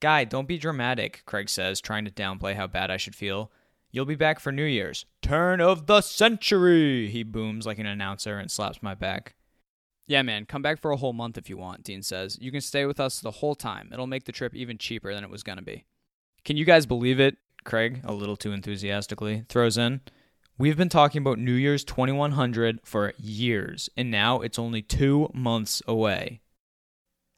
Guy, 0.00 0.24
don't 0.24 0.48
be 0.48 0.58
dramatic, 0.58 1.22
Craig 1.24 1.48
says, 1.48 1.80
trying 1.80 2.04
to 2.04 2.10
downplay 2.10 2.54
how 2.54 2.66
bad 2.66 2.90
I 2.90 2.98
should 2.98 3.14
feel. 3.14 3.50
You'll 3.90 4.04
be 4.04 4.16
back 4.16 4.40
for 4.40 4.52
New 4.52 4.64
Year's. 4.64 5.06
Turn 5.22 5.60
of 5.60 5.86
the 5.86 6.00
century, 6.00 7.08
he 7.08 7.22
booms 7.22 7.64
like 7.64 7.78
an 7.78 7.86
announcer 7.86 8.38
and 8.38 8.50
slaps 8.50 8.82
my 8.82 8.94
back. 8.94 9.34
Yeah, 10.06 10.22
man, 10.22 10.44
come 10.44 10.62
back 10.62 10.80
for 10.80 10.90
a 10.90 10.96
whole 10.96 11.14
month 11.14 11.38
if 11.38 11.48
you 11.48 11.56
want, 11.56 11.84
Dean 11.84 12.02
says. 12.02 12.36
You 12.40 12.52
can 12.52 12.60
stay 12.60 12.84
with 12.84 13.00
us 13.00 13.20
the 13.20 13.30
whole 13.30 13.54
time. 13.54 13.88
It'll 13.92 14.06
make 14.06 14.24
the 14.24 14.32
trip 14.32 14.54
even 14.54 14.76
cheaper 14.76 15.14
than 15.14 15.24
it 15.24 15.30
was 15.30 15.42
going 15.42 15.56
to 15.56 15.64
be. 15.64 15.84
Can 16.44 16.56
you 16.58 16.66
guys 16.66 16.84
believe 16.84 17.20
it? 17.20 17.38
Craig, 17.64 18.00
a 18.04 18.12
little 18.12 18.36
too 18.36 18.52
enthusiastically, 18.52 19.44
throws 19.48 19.76
in. 19.78 20.00
We've 20.56 20.76
been 20.76 20.88
talking 20.88 21.20
about 21.20 21.38
New 21.38 21.54
Year's 21.54 21.82
2100 21.82 22.80
for 22.84 23.12
years, 23.18 23.90
and 23.96 24.10
now 24.10 24.40
it's 24.40 24.58
only 24.58 24.82
two 24.82 25.28
months 25.34 25.82
away. 25.88 26.40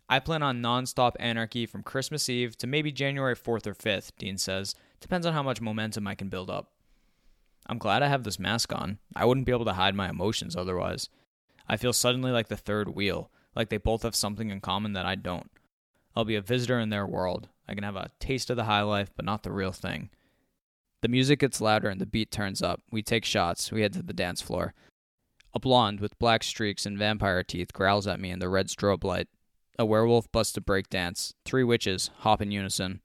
I 0.09 0.19
plan 0.19 0.43
on 0.43 0.63
nonstop 0.63 1.13
anarchy 1.19 1.67
from 1.67 1.83
Christmas 1.83 2.29
Eve 2.29 2.57
to 2.59 2.67
maybe 2.67 2.93
January 2.93 3.35
4th 3.35 3.67
or 3.67 3.75
5th, 3.75 4.11
Dean 4.19 4.37
says. 4.37 4.75
Depends 5.01 5.27
on 5.27 5.33
how 5.33 5.43
much 5.43 5.61
momentum 5.61 6.07
I 6.07 6.15
can 6.15 6.29
build 6.29 6.51
up. 6.51 6.73
I'm 7.67 7.79
glad 7.79 8.03
I 8.03 8.09
have 8.09 8.23
this 8.23 8.39
mask 8.39 8.73
on. 8.73 8.99
I 9.17 9.25
wouldn't 9.25 9.47
be 9.47 9.53
able 9.53 9.65
to 9.65 9.73
hide 9.73 9.95
my 9.95 10.09
emotions 10.09 10.55
otherwise. 10.55 11.09
I 11.69 11.77
feel 11.77 11.93
suddenly 11.93 12.31
like 12.31 12.49
the 12.49 12.57
third 12.57 12.91
wheel, 12.91 13.31
like 13.57 13.71
they 13.71 13.79
both 13.79 14.03
have 14.03 14.15
something 14.15 14.51
in 14.51 14.61
common 14.61 14.93
that 14.93 15.07
I 15.07 15.17
don't. 15.17 15.51
I'll 16.15 16.25
be 16.25 16.37
a 16.37 16.41
visitor 16.41 16.79
in 16.79 16.91
their 16.91 17.07
world. 17.07 17.49
I 17.69 17.75
can 17.75 17.85
have 17.85 17.97
a 17.97 18.11
taste 18.21 18.51
of 18.51 18.57
the 18.57 18.65
high 18.65 18.83
life, 18.83 19.11
but 19.15 19.25
not 19.25 19.43
the 19.43 19.53
real 19.53 19.73
thing. 19.73 20.11
The 21.03 21.09
music 21.09 21.41
gets 21.41 21.61
louder 21.61 21.89
and 21.89 22.01
the 22.01 22.07
beat 22.07 22.31
turns 22.31 22.63
up. 22.63 22.83
We 22.91 23.03
take 23.03 23.25
shots. 23.25 23.71
We 23.71 23.83
head 23.83 23.93
to 23.95 24.03
the 24.03 24.13
dance 24.13 24.41
floor. 24.41 24.75
A 25.55 25.61
blonde 25.61 26.01
with 26.01 26.19
black 26.19 26.43
streaks 26.43 26.87
and 26.87 26.99
vampire 26.99 27.43
teeth 27.43 27.73
growls 27.73 28.07
at 28.07 28.21
me 28.21 28.31
in 28.31 28.39
the 28.39 28.49
red 28.49 28.69
strobe 28.69 29.05
light. 29.05 29.29
A 29.79 29.85
werewolf 29.85 30.31
busts 30.33 30.57
a 30.57 30.61
break 30.61 30.89
dance. 30.89 31.35
Three 31.45 31.65
witches 31.65 32.11
hop 32.19 32.41
in 32.41 32.51
unison. 32.51 33.01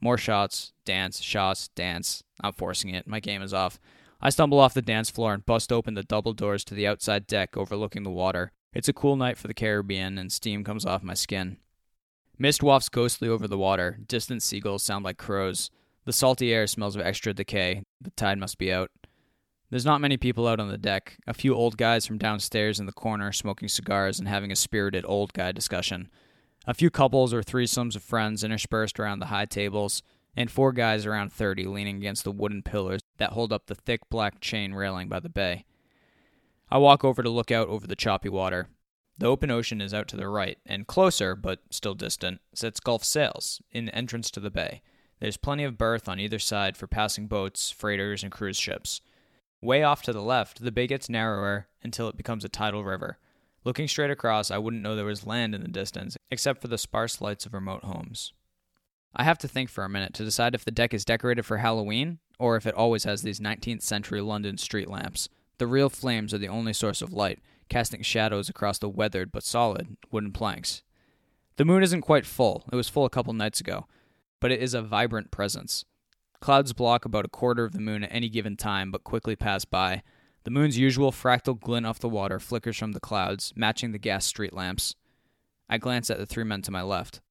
More 0.00 0.18
shots, 0.18 0.72
dance, 0.84 1.20
shots, 1.22 1.68
dance. 1.68 2.22
I'm 2.42 2.52
forcing 2.52 2.90
it. 2.90 3.06
My 3.06 3.20
game 3.20 3.42
is 3.42 3.54
off. 3.54 3.78
I 4.20 4.30
stumble 4.30 4.58
off 4.58 4.74
the 4.74 4.82
dance 4.82 5.10
floor 5.10 5.34
and 5.34 5.44
bust 5.44 5.72
open 5.72 5.94
the 5.94 6.02
double 6.02 6.32
doors 6.32 6.64
to 6.64 6.74
the 6.74 6.86
outside 6.86 7.26
deck 7.26 7.56
overlooking 7.56 8.04
the 8.04 8.10
water. 8.10 8.52
It's 8.72 8.88
a 8.88 8.92
cool 8.92 9.16
night 9.16 9.38
for 9.38 9.48
the 9.48 9.54
Caribbean, 9.54 10.18
and 10.18 10.32
steam 10.32 10.64
comes 10.64 10.84
off 10.84 11.02
my 11.02 11.14
skin. 11.14 11.58
Mist 12.38 12.62
wafts 12.62 12.88
ghostly 12.88 13.28
over 13.28 13.46
the 13.46 13.58
water. 13.58 13.98
Distant 14.06 14.42
seagulls 14.42 14.82
sound 14.82 15.04
like 15.04 15.18
crows. 15.18 15.70
The 16.04 16.12
salty 16.12 16.52
air 16.52 16.66
smells 16.66 16.96
of 16.96 17.02
extra 17.02 17.32
decay. 17.32 17.82
The 18.00 18.10
tide 18.10 18.38
must 18.38 18.58
be 18.58 18.72
out. 18.72 18.90
There's 19.70 19.84
not 19.84 20.00
many 20.00 20.16
people 20.16 20.46
out 20.46 20.60
on 20.60 20.68
the 20.68 20.78
deck. 20.78 21.16
A 21.26 21.34
few 21.34 21.54
old 21.54 21.76
guys 21.76 22.06
from 22.06 22.18
downstairs 22.18 22.78
in 22.78 22.86
the 22.86 22.92
corner 22.92 23.32
smoking 23.32 23.68
cigars 23.68 24.18
and 24.18 24.28
having 24.28 24.52
a 24.52 24.56
spirited 24.56 25.04
old 25.06 25.32
guy 25.32 25.52
discussion. 25.52 26.10
A 26.66 26.74
few 26.74 26.90
couples 26.90 27.32
or 27.32 27.42
threesomes 27.42 27.96
of 27.96 28.02
friends 28.02 28.44
interspersed 28.44 28.98
around 28.98 29.18
the 29.18 29.26
high 29.26 29.46
tables, 29.46 30.02
and 30.36 30.50
four 30.50 30.72
guys 30.72 31.06
around 31.06 31.32
30 31.32 31.66
leaning 31.66 31.96
against 31.96 32.24
the 32.24 32.32
wooden 32.32 32.62
pillars 32.62 33.02
that 33.18 33.32
hold 33.32 33.52
up 33.52 33.66
the 33.66 33.74
thick 33.74 34.00
black 34.10 34.40
chain 34.40 34.74
railing 34.74 35.08
by 35.08 35.20
the 35.20 35.28
bay. 35.28 35.64
I 36.70 36.78
walk 36.78 37.04
over 37.04 37.22
to 37.22 37.30
look 37.30 37.50
out 37.50 37.68
over 37.68 37.86
the 37.86 37.96
choppy 37.96 38.28
water. 38.28 38.68
The 39.16 39.26
open 39.26 39.50
ocean 39.50 39.80
is 39.80 39.94
out 39.94 40.08
to 40.08 40.16
the 40.16 40.28
right, 40.28 40.58
and 40.66 40.86
closer, 40.86 41.36
but 41.36 41.60
still 41.70 41.94
distant, 41.94 42.40
sits 42.52 42.80
Gulf 42.80 43.04
Sails, 43.04 43.62
in 43.70 43.84
the 43.84 43.94
entrance 43.94 44.30
to 44.32 44.40
the 44.40 44.50
bay. 44.50 44.82
There's 45.20 45.36
plenty 45.36 45.64
of 45.64 45.78
berth 45.78 46.08
on 46.08 46.18
either 46.18 46.38
side 46.40 46.76
for 46.76 46.86
passing 46.86 47.28
boats, 47.28 47.70
freighters, 47.70 48.22
and 48.22 48.32
cruise 48.32 48.58
ships. 48.58 49.00
Way 49.62 49.82
off 49.82 50.02
to 50.02 50.12
the 50.12 50.20
left, 50.20 50.62
the 50.62 50.72
bay 50.72 50.86
gets 50.86 51.08
narrower 51.08 51.68
until 51.82 52.08
it 52.08 52.16
becomes 52.16 52.44
a 52.44 52.48
tidal 52.48 52.84
river. 52.84 53.18
Looking 53.64 53.88
straight 53.88 54.10
across, 54.10 54.50
I 54.50 54.58
wouldn't 54.58 54.82
know 54.82 54.94
there 54.94 55.04
was 55.04 55.26
land 55.26 55.54
in 55.54 55.62
the 55.62 55.68
distance, 55.68 56.16
except 56.30 56.60
for 56.60 56.68
the 56.68 56.76
sparse 56.76 57.20
lights 57.20 57.46
of 57.46 57.54
remote 57.54 57.84
homes. 57.84 58.32
I 59.16 59.22
have 59.22 59.38
to 59.38 59.48
think 59.48 59.70
for 59.70 59.84
a 59.84 59.88
minute 59.88 60.12
to 60.14 60.24
decide 60.24 60.54
if 60.54 60.64
the 60.64 60.70
deck 60.70 60.92
is 60.92 61.04
decorated 61.04 61.46
for 61.46 61.58
Halloween 61.58 62.18
or 62.38 62.56
if 62.56 62.66
it 62.66 62.74
always 62.74 63.04
has 63.04 63.22
these 63.22 63.40
19th 63.40 63.82
century 63.82 64.20
London 64.20 64.58
street 64.58 64.90
lamps. 64.90 65.28
The 65.58 65.68
real 65.68 65.88
flames 65.88 66.34
are 66.34 66.38
the 66.38 66.48
only 66.48 66.72
source 66.72 67.00
of 67.00 67.12
light, 67.12 67.38
casting 67.68 68.02
shadows 68.02 68.48
across 68.48 68.78
the 68.78 68.88
weathered 68.88 69.32
but 69.32 69.42
solid 69.42 69.96
wooden 70.10 70.32
planks. 70.32 70.82
The 71.56 71.64
moon 71.64 71.82
isn't 71.82 72.02
quite 72.02 72.26
full, 72.26 72.64
it 72.72 72.76
was 72.76 72.88
full 72.88 73.04
a 73.04 73.10
couple 73.10 73.32
nights 73.32 73.60
ago, 73.60 73.86
but 74.40 74.50
it 74.50 74.60
is 74.60 74.74
a 74.74 74.82
vibrant 74.82 75.30
presence. 75.30 75.84
Clouds 76.40 76.72
block 76.72 77.04
about 77.04 77.24
a 77.24 77.28
quarter 77.28 77.64
of 77.64 77.72
the 77.72 77.80
moon 77.80 78.04
at 78.04 78.12
any 78.12 78.28
given 78.28 78.56
time, 78.56 78.90
but 78.90 79.04
quickly 79.04 79.34
pass 79.36 79.64
by. 79.64 80.02
The 80.42 80.50
moon's 80.50 80.76
usual 80.76 81.10
fractal 81.10 81.58
glint 81.58 81.86
off 81.86 82.00
the 82.00 82.08
water 82.08 82.38
flickers 82.38 82.76
from 82.76 82.92
the 82.92 83.00
clouds, 83.00 83.52
matching 83.56 83.92
the 83.92 83.98
gas 83.98 84.26
street 84.26 84.52
lamps. 84.52 84.94
I 85.70 85.78
glance 85.78 86.10
at 86.10 86.18
the 86.18 86.26
three 86.26 86.44
men 86.44 86.60
to 86.62 86.70
my 86.70 86.82
left. 86.82 87.22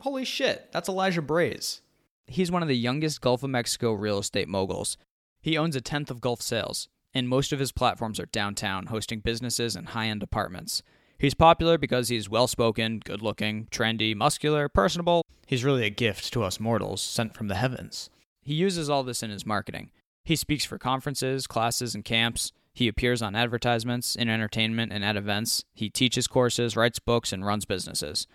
Holy 0.00 0.24
shit, 0.24 0.70
that's 0.72 0.88
Elijah 0.88 1.22
Braze. 1.22 1.80
He's 2.26 2.52
one 2.52 2.62
of 2.62 2.68
the 2.68 2.76
youngest 2.76 3.20
Gulf 3.20 3.42
of 3.42 3.50
Mexico 3.50 3.92
real 3.92 4.18
estate 4.18 4.48
moguls. 4.48 4.96
He 5.40 5.58
owns 5.58 5.74
a 5.74 5.80
tenth 5.80 6.10
of 6.10 6.20
Gulf 6.20 6.40
Sails, 6.40 6.88
and 7.14 7.28
most 7.28 7.52
of 7.52 7.58
his 7.58 7.72
platforms 7.72 8.18
are 8.18 8.26
downtown, 8.26 8.86
hosting 8.86 9.20
businesses 9.20 9.76
and 9.76 9.88
high 9.88 10.06
end 10.06 10.22
apartments. 10.22 10.82
He's 11.18 11.34
popular 11.34 11.78
because 11.78 12.08
he's 12.08 12.28
well 12.28 12.48
spoken, 12.48 13.00
good 13.04 13.22
looking, 13.22 13.68
trendy, 13.70 14.14
muscular, 14.14 14.68
personable. 14.68 15.24
He's 15.46 15.64
really 15.64 15.84
a 15.84 15.90
gift 15.90 16.32
to 16.32 16.42
us 16.42 16.58
mortals, 16.58 17.00
sent 17.00 17.34
from 17.34 17.48
the 17.48 17.54
heavens. 17.54 18.10
He 18.40 18.54
uses 18.54 18.90
all 18.90 19.04
this 19.04 19.22
in 19.22 19.30
his 19.30 19.46
marketing. 19.46 19.90
He 20.24 20.34
speaks 20.36 20.64
for 20.64 20.78
conferences, 20.78 21.46
classes, 21.46 21.94
and 21.94 22.04
camps. 22.04 22.52
He 22.74 22.88
appears 22.88 23.22
on 23.22 23.36
advertisements, 23.36 24.16
in 24.16 24.28
entertainment, 24.28 24.92
and 24.92 25.04
at 25.04 25.16
events. 25.16 25.64
He 25.74 25.90
teaches 25.90 26.26
courses, 26.26 26.76
writes 26.76 26.98
books, 26.98 27.32
and 27.32 27.44
runs 27.44 27.66
businesses. 27.66 28.26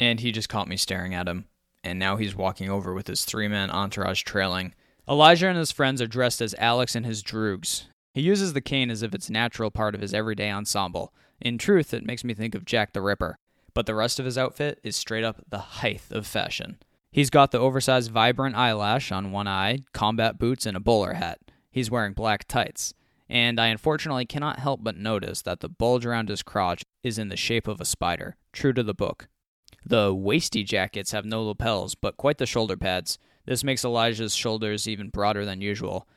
And 0.00 0.20
he 0.20 0.32
just 0.32 0.48
caught 0.48 0.68
me 0.68 0.76
staring 0.76 1.14
at 1.14 1.28
him. 1.28 1.46
And 1.82 1.98
now 1.98 2.16
he's 2.16 2.34
walking 2.34 2.68
over 2.68 2.92
with 2.92 3.06
his 3.06 3.24
three 3.24 3.48
man 3.48 3.70
entourage 3.70 4.22
trailing. 4.22 4.74
Elijah 5.06 5.48
and 5.48 5.58
his 5.58 5.72
friends 5.72 6.00
are 6.00 6.06
dressed 6.06 6.40
as 6.40 6.54
Alex 6.58 6.94
and 6.94 7.04
his 7.04 7.22
droogs. 7.22 7.84
He 8.14 8.22
uses 8.22 8.52
the 8.54 8.62
cane 8.62 8.90
as 8.90 9.02
if 9.02 9.14
it's 9.14 9.28
natural 9.28 9.70
part 9.70 9.94
of 9.94 10.00
his 10.00 10.14
everyday 10.14 10.50
ensemble. 10.50 11.12
In 11.40 11.58
truth, 11.58 11.92
it 11.92 12.06
makes 12.06 12.24
me 12.24 12.32
think 12.32 12.54
of 12.54 12.64
Jack 12.64 12.92
the 12.94 13.02
Ripper. 13.02 13.36
But 13.74 13.86
the 13.86 13.94
rest 13.94 14.18
of 14.18 14.24
his 14.24 14.38
outfit 14.38 14.80
is 14.82 14.96
straight 14.96 15.24
up 15.24 15.42
the 15.50 15.58
height 15.58 16.02
of 16.10 16.26
fashion. 16.26 16.78
He's 17.10 17.28
got 17.28 17.50
the 17.50 17.58
oversized 17.58 18.10
vibrant 18.10 18.56
eyelash 18.56 19.12
on 19.12 19.30
one 19.30 19.46
eye, 19.46 19.80
combat 19.92 20.38
boots, 20.38 20.64
and 20.64 20.76
a 20.76 20.80
bowler 20.80 21.14
hat. 21.14 21.38
He's 21.70 21.90
wearing 21.90 22.14
black 22.14 22.48
tights. 22.48 22.94
And 23.28 23.60
I 23.60 23.66
unfortunately 23.66 24.24
cannot 24.24 24.58
help 24.58 24.80
but 24.82 24.96
notice 24.96 25.42
that 25.42 25.60
the 25.60 25.68
bulge 25.68 26.06
around 26.06 26.28
his 26.28 26.42
crotch 26.42 26.82
is 27.02 27.18
in 27.18 27.28
the 27.28 27.36
shape 27.36 27.68
of 27.68 27.80
a 27.80 27.84
spider, 27.84 28.36
true 28.52 28.72
to 28.72 28.82
the 28.82 28.94
book. 28.94 29.28
The 29.84 30.14
waisty 30.14 30.64
jackets 30.64 31.12
have 31.12 31.24
no 31.26 31.42
lapels, 31.42 31.94
but 31.94 32.16
quite 32.16 32.38
the 32.38 32.46
shoulder 32.46 32.76
pads. 32.76 33.18
This 33.46 33.64
makes 33.64 33.84
Elijah's 33.84 34.34
shoulders 34.34 34.88
even 34.88 35.08
broader 35.10 35.44
than 35.44 35.60
usual. 35.60 36.08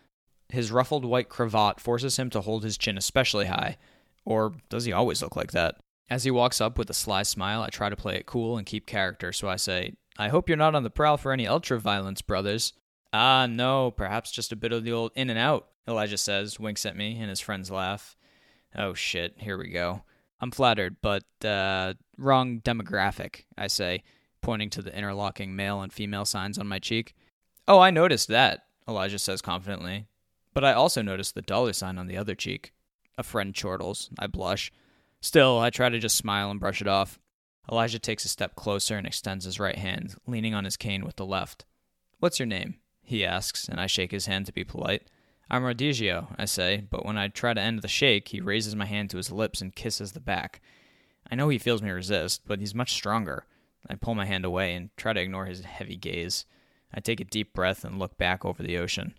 His 0.49 0.71
ruffled 0.71 1.05
white 1.05 1.29
cravat 1.29 1.79
forces 1.79 2.17
him 2.17 2.29
to 2.31 2.41
hold 2.41 2.63
his 2.63 2.77
chin 2.77 2.97
especially 2.97 3.47
high. 3.47 3.77
Or 4.25 4.53
does 4.69 4.85
he 4.85 4.93
always 4.93 5.21
look 5.21 5.35
like 5.35 5.51
that? 5.51 5.75
As 6.09 6.23
he 6.23 6.31
walks 6.31 6.61
up 6.61 6.77
with 6.77 6.89
a 6.89 6.93
sly 6.93 7.23
smile, 7.23 7.61
I 7.61 7.69
try 7.69 7.89
to 7.89 7.95
play 7.95 8.15
it 8.15 8.25
cool 8.25 8.57
and 8.57 8.65
keep 8.65 8.85
character, 8.85 9.33
so 9.33 9.49
I 9.49 9.57
say, 9.57 9.93
I 10.17 10.29
hope 10.29 10.47
you're 10.47 10.57
not 10.57 10.73
on 10.73 10.83
the 10.83 10.89
prowl 10.89 11.17
for 11.17 11.33
any 11.33 11.47
ultra 11.47 11.79
violence, 11.79 12.21
brothers. 12.21 12.73
Ah, 13.11 13.45
no, 13.45 13.91
perhaps 13.91 14.31
just 14.31 14.51
a 14.51 14.57
bit 14.57 14.71
of 14.71 14.83
the 14.83 14.91
old 14.93 15.11
in 15.15 15.29
and 15.29 15.39
out, 15.39 15.67
Elijah 15.87 16.17
says, 16.17 16.59
winks 16.59 16.85
at 16.85 16.95
me, 16.95 17.19
and 17.19 17.29
his 17.29 17.41
friends 17.41 17.69
laugh. 17.69 18.15
Oh 18.75 18.93
shit, 18.93 19.35
here 19.37 19.57
we 19.57 19.69
go. 19.69 20.03
I'm 20.39 20.51
flattered, 20.51 20.97
but, 21.01 21.23
uh, 21.43 21.95
wrong 22.17 22.61
demographic, 22.61 23.45
I 23.57 23.67
say, 23.67 24.03
pointing 24.41 24.69
to 24.71 24.81
the 24.81 24.95
interlocking 24.95 25.55
male 25.55 25.81
and 25.81 25.91
female 25.91 26.25
signs 26.25 26.57
on 26.57 26.67
my 26.67 26.79
cheek. 26.79 27.15
Oh, 27.67 27.79
I 27.79 27.91
noticed 27.91 28.27
that, 28.29 28.65
Elijah 28.87 29.19
says 29.19 29.41
confidently. 29.41 30.07
But 30.53 30.63
I 30.63 30.73
also 30.73 31.01
noticed 31.01 31.35
the 31.35 31.41
dollar 31.41 31.73
sign 31.73 31.97
on 31.97 32.07
the 32.07 32.17
other 32.17 32.35
cheek. 32.35 32.73
A 33.17 33.23
friend 33.23 33.53
chortles. 33.53 34.09
I 34.17 34.27
blush. 34.27 34.71
Still, 35.21 35.59
I 35.59 35.69
try 35.69 35.89
to 35.89 35.99
just 35.99 36.17
smile 36.17 36.49
and 36.49 36.59
brush 36.59 36.81
it 36.81 36.87
off. 36.87 37.19
Elijah 37.71 37.99
takes 37.99 38.25
a 38.25 38.29
step 38.29 38.55
closer 38.55 38.97
and 38.97 39.05
extends 39.05 39.45
his 39.45 39.59
right 39.59 39.77
hand, 39.77 40.15
leaning 40.25 40.53
on 40.53 40.63
his 40.63 40.77
cane 40.77 41.03
with 41.03 41.17
the 41.17 41.25
left. 41.25 41.65
What's 42.19 42.39
your 42.39 42.45
name? 42.45 42.75
he 43.03 43.25
asks, 43.25 43.69
and 43.69 43.79
I 43.79 43.87
shake 43.87 44.11
his 44.11 44.25
hand 44.25 44.45
to 44.45 44.53
be 44.53 44.65
polite. 44.65 45.03
I'm 45.49 45.63
Rodigio, 45.63 46.27
I 46.37 46.43
say, 46.43 46.83
but 46.89 47.05
when 47.05 47.17
I 47.17 47.29
try 47.29 47.53
to 47.53 47.61
end 47.61 47.81
the 47.81 47.87
shake, 47.87 48.29
he 48.29 48.41
raises 48.41 48.75
my 48.75 48.85
hand 48.85 49.09
to 49.11 49.17
his 49.17 49.31
lips 49.31 49.61
and 49.61 49.73
kisses 49.73 50.11
the 50.11 50.19
back. 50.19 50.61
I 51.31 51.35
know 51.35 51.47
he 51.47 51.57
feels 51.57 51.81
me 51.81 51.89
resist, 51.89 52.41
but 52.45 52.59
he's 52.59 52.75
much 52.75 52.91
stronger. 52.91 53.45
I 53.89 53.95
pull 53.95 54.15
my 54.15 54.25
hand 54.25 54.45
away 54.45 54.73
and 54.73 54.89
try 54.97 55.13
to 55.13 55.21
ignore 55.21 55.45
his 55.45 55.63
heavy 55.63 55.95
gaze. 55.95 56.45
I 56.93 56.99
take 56.99 57.19
a 57.19 57.25
deep 57.25 57.53
breath 57.53 57.83
and 57.83 57.99
look 57.99 58.17
back 58.17 58.45
over 58.45 58.63
the 58.63 58.77
ocean. 58.77 59.13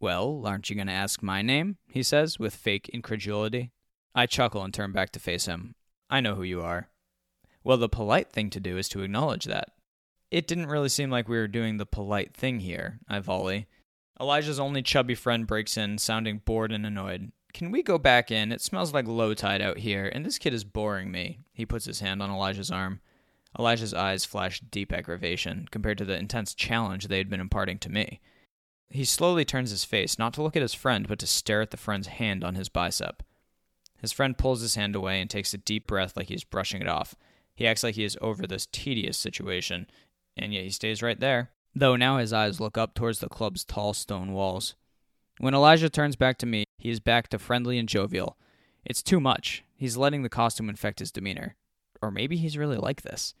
Well, 0.00 0.42
aren't 0.44 0.68
you 0.68 0.76
going 0.76 0.88
to 0.88 0.92
ask 0.92 1.22
my 1.22 1.42
name? 1.42 1.76
he 1.86 2.02
says, 2.02 2.38
with 2.38 2.54
fake 2.54 2.88
incredulity. 2.88 3.70
I 4.14 4.26
chuckle 4.26 4.64
and 4.64 4.74
turn 4.74 4.92
back 4.92 5.10
to 5.12 5.20
face 5.20 5.46
him. 5.46 5.74
I 6.10 6.20
know 6.20 6.34
who 6.34 6.42
you 6.42 6.60
are. 6.60 6.88
Well, 7.64 7.76
the 7.76 7.88
polite 7.88 8.32
thing 8.32 8.50
to 8.50 8.60
do 8.60 8.76
is 8.76 8.88
to 8.90 9.02
acknowledge 9.02 9.44
that. 9.44 9.68
It 10.30 10.46
didn't 10.46 10.66
really 10.66 10.88
seem 10.88 11.10
like 11.10 11.28
we 11.28 11.36
were 11.36 11.48
doing 11.48 11.76
the 11.76 11.86
polite 11.86 12.34
thing 12.34 12.60
here, 12.60 12.98
I 13.08 13.20
volley. 13.20 13.66
Elijah's 14.20 14.58
only 14.58 14.82
chubby 14.82 15.14
friend 15.14 15.46
breaks 15.46 15.76
in, 15.76 15.98
sounding 15.98 16.42
bored 16.44 16.72
and 16.72 16.84
annoyed. 16.84 17.32
Can 17.52 17.70
we 17.70 17.82
go 17.82 17.98
back 17.98 18.30
in? 18.30 18.50
It 18.50 18.60
smells 18.60 18.94
like 18.94 19.06
low 19.06 19.34
tide 19.34 19.60
out 19.60 19.78
here, 19.78 20.10
and 20.12 20.24
this 20.24 20.38
kid 20.38 20.54
is 20.54 20.64
boring 20.64 21.10
me. 21.10 21.40
He 21.52 21.66
puts 21.66 21.84
his 21.84 22.00
hand 22.00 22.22
on 22.22 22.30
Elijah's 22.30 22.70
arm. 22.70 23.00
Elijah's 23.58 23.92
eyes 23.92 24.24
flash 24.24 24.60
deep 24.60 24.92
aggravation 24.92 25.68
compared 25.70 25.98
to 25.98 26.04
the 26.04 26.16
intense 26.16 26.54
challenge 26.54 27.08
they 27.08 27.18
had 27.18 27.28
been 27.28 27.40
imparting 27.40 27.78
to 27.78 27.90
me. 27.90 28.20
He 28.88 29.04
slowly 29.04 29.44
turns 29.44 29.70
his 29.70 29.84
face, 29.84 30.18
not 30.18 30.34
to 30.34 30.42
look 30.42 30.56
at 30.56 30.62
his 30.62 30.74
friend, 30.74 31.08
but 31.08 31.18
to 31.20 31.26
stare 31.26 31.60
at 31.62 31.70
the 31.70 31.76
friend's 31.76 32.08
hand 32.08 32.44
on 32.44 32.54
his 32.54 32.68
bicep. 32.68 33.22
His 33.98 34.12
friend 34.12 34.36
pulls 34.36 34.60
his 34.60 34.74
hand 34.74 34.96
away 34.96 35.20
and 35.20 35.30
takes 35.30 35.54
a 35.54 35.58
deep 35.58 35.86
breath 35.86 36.16
like 36.16 36.28
he's 36.28 36.44
brushing 36.44 36.82
it 36.82 36.88
off. 36.88 37.14
He 37.54 37.66
acts 37.66 37.82
like 37.82 37.94
he 37.94 38.04
is 38.04 38.18
over 38.20 38.46
this 38.46 38.66
tedious 38.66 39.16
situation, 39.16 39.86
and 40.36 40.52
yet 40.52 40.64
he 40.64 40.70
stays 40.70 41.02
right 41.02 41.20
there, 41.20 41.50
though 41.74 41.96
now 41.96 42.18
his 42.18 42.32
eyes 42.32 42.60
look 42.60 42.76
up 42.76 42.94
towards 42.94 43.20
the 43.20 43.28
club's 43.28 43.64
tall 43.64 43.94
stone 43.94 44.32
walls. 44.32 44.74
When 45.38 45.54
Elijah 45.54 45.88
turns 45.88 46.16
back 46.16 46.38
to 46.38 46.46
me, 46.46 46.64
he 46.78 46.90
is 46.90 47.00
back 47.00 47.28
to 47.28 47.38
friendly 47.38 47.78
and 47.78 47.88
jovial. 47.88 48.36
It's 48.84 49.02
too 49.02 49.20
much. 49.20 49.64
He's 49.76 49.96
letting 49.96 50.22
the 50.22 50.28
costume 50.28 50.68
infect 50.68 50.98
his 50.98 51.12
demeanor. 51.12 51.56
Or 52.00 52.10
maybe 52.10 52.36
he's 52.36 52.58
really 52.58 52.76
like 52.76 53.02
this. 53.02 53.34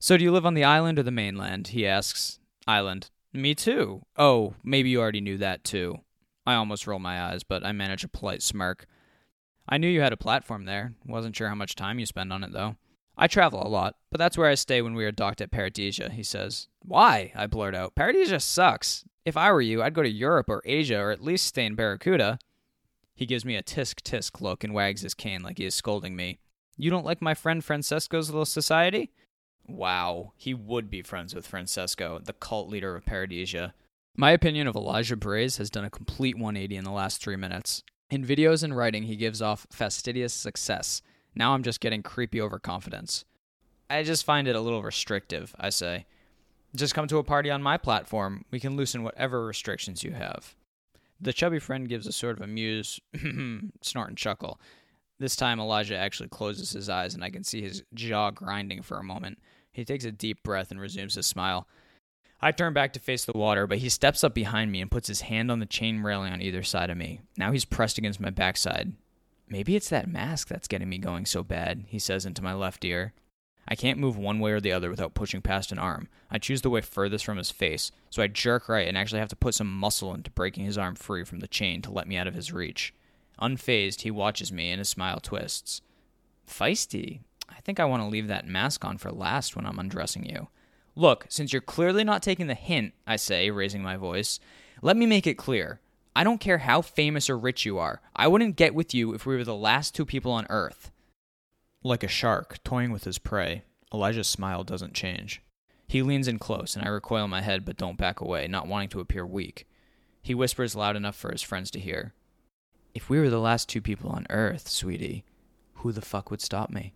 So, 0.00 0.16
do 0.16 0.22
you 0.22 0.30
live 0.30 0.46
on 0.46 0.54
the 0.54 0.64
island 0.64 0.98
or 0.98 1.02
the 1.02 1.10
mainland? 1.10 1.68
He 1.68 1.86
asks. 1.86 2.38
Island. 2.66 3.10
Me 3.32 3.54
too. 3.54 4.02
Oh, 4.16 4.54
maybe 4.62 4.90
you 4.90 5.00
already 5.00 5.20
knew 5.20 5.38
that 5.38 5.64
too. 5.64 5.98
I 6.46 6.54
almost 6.54 6.86
roll 6.86 6.98
my 6.98 7.20
eyes, 7.20 7.42
but 7.42 7.64
I 7.64 7.72
manage 7.72 8.04
a 8.04 8.08
polite 8.08 8.42
smirk. 8.42 8.86
I 9.68 9.76
knew 9.76 9.88
you 9.88 10.00
had 10.00 10.12
a 10.12 10.16
platform 10.16 10.64
there. 10.64 10.94
Wasn't 11.04 11.36
sure 11.36 11.48
how 11.48 11.54
much 11.54 11.74
time 11.74 11.98
you 11.98 12.06
spend 12.06 12.32
on 12.32 12.44
it, 12.44 12.52
though. 12.52 12.76
I 13.16 13.26
travel 13.26 13.60
a 13.60 13.68
lot, 13.68 13.96
but 14.10 14.18
that's 14.18 14.38
where 14.38 14.48
I 14.48 14.54
stay 14.54 14.80
when 14.80 14.94
we 14.94 15.04
are 15.04 15.12
docked 15.12 15.40
at 15.40 15.50
Paradisia, 15.50 16.10
he 16.10 16.22
says. 16.22 16.68
Why? 16.84 17.32
I 17.34 17.48
blurt 17.48 17.74
out. 17.74 17.96
Paradisia 17.96 18.40
sucks. 18.40 19.04
If 19.24 19.36
I 19.36 19.50
were 19.50 19.60
you, 19.60 19.82
I'd 19.82 19.94
go 19.94 20.02
to 20.04 20.08
Europe 20.08 20.48
or 20.48 20.62
Asia 20.64 20.98
or 20.98 21.10
at 21.10 21.22
least 21.22 21.46
stay 21.46 21.66
in 21.66 21.74
Barracuda. 21.74 22.38
He 23.14 23.26
gives 23.26 23.44
me 23.44 23.56
a 23.56 23.62
tisk 23.62 24.00
tisk 24.02 24.40
look 24.40 24.62
and 24.62 24.72
wags 24.72 25.02
his 25.02 25.14
cane 25.14 25.42
like 25.42 25.58
he 25.58 25.64
is 25.64 25.74
scolding 25.74 26.14
me. 26.14 26.38
You 26.76 26.90
don't 26.90 27.04
like 27.04 27.20
my 27.20 27.34
friend 27.34 27.62
Francesco's 27.64 28.30
little 28.30 28.46
society? 28.46 29.10
Wow, 29.68 30.32
he 30.36 30.54
would 30.54 30.90
be 30.90 31.02
friends 31.02 31.34
with 31.34 31.46
Francesco, 31.46 32.18
the 32.24 32.32
cult 32.32 32.70
leader 32.70 32.96
of 32.96 33.04
Paradisia. 33.04 33.74
My 34.16 34.30
opinion 34.30 34.66
of 34.66 34.74
Elijah 34.74 35.14
Braze 35.14 35.58
has 35.58 35.70
done 35.70 35.84
a 35.84 35.90
complete 35.90 36.36
180 36.36 36.76
in 36.76 36.84
the 36.84 36.90
last 36.90 37.22
three 37.22 37.36
minutes. 37.36 37.82
In 38.10 38.24
videos 38.24 38.62
and 38.62 38.74
writing, 38.74 39.02
he 39.02 39.14
gives 39.14 39.42
off 39.42 39.66
fastidious 39.70 40.32
success. 40.32 41.02
Now 41.34 41.52
I'm 41.52 41.62
just 41.62 41.80
getting 41.80 42.02
creepy 42.02 42.40
overconfidence. 42.40 43.26
I 43.90 44.02
just 44.02 44.24
find 44.24 44.48
it 44.48 44.56
a 44.56 44.60
little 44.60 44.82
restrictive, 44.82 45.54
I 45.60 45.68
say. 45.68 46.06
Just 46.74 46.94
come 46.94 47.06
to 47.08 47.18
a 47.18 47.24
party 47.24 47.50
on 47.50 47.62
my 47.62 47.76
platform. 47.76 48.44
We 48.50 48.60
can 48.60 48.76
loosen 48.76 49.02
whatever 49.02 49.44
restrictions 49.44 50.02
you 50.02 50.12
have. 50.12 50.54
The 51.20 51.32
chubby 51.32 51.58
friend 51.58 51.88
gives 51.88 52.06
a 52.06 52.12
sort 52.12 52.38
of 52.38 52.42
amused 52.42 53.00
snort 53.82 54.08
and 54.08 54.16
chuckle. 54.16 54.60
This 55.18 55.36
time, 55.36 55.58
Elijah 55.58 55.96
actually 55.96 56.28
closes 56.28 56.70
his 56.70 56.88
eyes, 56.88 57.14
and 57.14 57.24
I 57.24 57.30
can 57.30 57.44
see 57.44 57.60
his 57.60 57.82
jaw 57.92 58.30
grinding 58.30 58.82
for 58.82 58.98
a 58.98 59.04
moment. 59.04 59.38
He 59.78 59.84
takes 59.84 60.04
a 60.04 60.10
deep 60.10 60.42
breath 60.42 60.72
and 60.72 60.80
resumes 60.80 61.14
his 61.14 61.26
smile. 61.26 61.68
I 62.40 62.50
turn 62.50 62.72
back 62.72 62.92
to 62.94 63.00
face 63.00 63.24
the 63.24 63.38
water, 63.38 63.64
but 63.68 63.78
he 63.78 63.88
steps 63.88 64.24
up 64.24 64.34
behind 64.34 64.72
me 64.72 64.80
and 64.80 64.90
puts 64.90 65.06
his 65.06 65.20
hand 65.20 65.52
on 65.52 65.60
the 65.60 65.66
chain 65.66 66.02
railing 66.02 66.32
on 66.32 66.42
either 66.42 66.64
side 66.64 66.90
of 66.90 66.96
me. 66.96 67.20
Now 67.36 67.52
he's 67.52 67.64
pressed 67.64 67.96
against 67.96 68.18
my 68.18 68.30
backside. 68.30 68.94
Maybe 69.48 69.76
it's 69.76 69.88
that 69.90 70.08
mask 70.08 70.48
that's 70.48 70.66
getting 70.66 70.88
me 70.88 70.98
going 70.98 71.26
so 71.26 71.44
bad, 71.44 71.84
he 71.86 72.00
says 72.00 72.26
into 72.26 72.42
my 72.42 72.54
left 72.54 72.84
ear. 72.84 73.12
I 73.68 73.76
can't 73.76 74.00
move 74.00 74.16
one 74.16 74.40
way 74.40 74.50
or 74.50 74.60
the 74.60 74.72
other 74.72 74.90
without 74.90 75.14
pushing 75.14 75.42
past 75.42 75.70
an 75.70 75.78
arm. 75.78 76.08
I 76.28 76.38
choose 76.38 76.62
the 76.62 76.70
way 76.70 76.80
furthest 76.80 77.24
from 77.24 77.38
his 77.38 77.52
face, 77.52 77.92
so 78.10 78.20
I 78.20 78.26
jerk 78.26 78.68
right 78.68 78.88
and 78.88 78.98
actually 78.98 79.20
have 79.20 79.28
to 79.28 79.36
put 79.36 79.54
some 79.54 79.72
muscle 79.72 80.12
into 80.12 80.32
breaking 80.32 80.64
his 80.64 80.76
arm 80.76 80.96
free 80.96 81.22
from 81.22 81.38
the 81.38 81.46
chain 81.46 81.82
to 81.82 81.92
let 81.92 82.08
me 82.08 82.16
out 82.16 82.26
of 82.26 82.34
his 82.34 82.52
reach. 82.52 82.92
Unfazed, 83.40 84.00
he 84.00 84.10
watches 84.10 84.50
me 84.50 84.72
and 84.72 84.80
his 84.80 84.88
smile 84.88 85.20
twists. 85.20 85.82
Feisty. 86.48 87.20
I 87.58 87.60
think 87.60 87.80
I 87.80 87.84
want 87.86 88.02
to 88.04 88.08
leave 88.08 88.28
that 88.28 88.46
mask 88.46 88.84
on 88.84 88.98
for 88.98 89.10
last 89.10 89.56
when 89.56 89.66
I'm 89.66 89.80
undressing 89.80 90.24
you. 90.24 90.46
Look, 90.94 91.26
since 91.28 91.52
you're 91.52 91.60
clearly 91.60 92.04
not 92.04 92.22
taking 92.22 92.46
the 92.46 92.54
hint, 92.54 92.94
I 93.04 93.16
say, 93.16 93.50
raising 93.50 93.82
my 93.82 93.96
voice, 93.96 94.38
let 94.80 94.96
me 94.96 95.06
make 95.06 95.26
it 95.26 95.34
clear. 95.34 95.80
I 96.14 96.22
don't 96.22 96.40
care 96.40 96.58
how 96.58 96.82
famous 96.82 97.28
or 97.28 97.36
rich 97.36 97.66
you 97.66 97.78
are. 97.78 98.00
I 98.14 98.28
wouldn't 98.28 98.56
get 98.56 98.76
with 98.76 98.94
you 98.94 99.12
if 99.12 99.26
we 99.26 99.36
were 99.36 99.44
the 99.44 99.56
last 99.56 99.94
two 99.94 100.06
people 100.06 100.30
on 100.30 100.46
Earth. 100.48 100.92
Like 101.82 102.04
a 102.04 102.08
shark 102.08 102.62
toying 102.62 102.92
with 102.92 103.04
his 103.04 103.18
prey, 103.18 103.62
Elijah's 103.92 104.28
smile 104.28 104.62
doesn't 104.62 104.94
change. 104.94 105.42
He 105.88 106.02
leans 106.02 106.28
in 106.28 106.38
close, 106.38 106.76
and 106.76 106.84
I 106.84 106.88
recoil 106.88 107.26
my 107.26 107.40
head 107.40 107.64
but 107.64 107.76
don't 107.76 107.98
back 107.98 108.20
away, 108.20 108.46
not 108.46 108.68
wanting 108.68 108.90
to 108.90 109.00
appear 109.00 109.26
weak. 109.26 109.66
He 110.22 110.34
whispers 110.34 110.76
loud 110.76 110.96
enough 110.96 111.16
for 111.16 111.32
his 111.32 111.42
friends 111.42 111.70
to 111.72 111.80
hear. 111.80 112.14
If 112.94 113.08
we 113.08 113.18
were 113.18 113.30
the 113.30 113.40
last 113.40 113.68
two 113.68 113.80
people 113.80 114.10
on 114.10 114.26
Earth, 114.30 114.68
sweetie, 114.68 115.24
who 115.74 115.92
the 115.92 116.02
fuck 116.02 116.30
would 116.30 116.40
stop 116.40 116.70
me? 116.70 116.94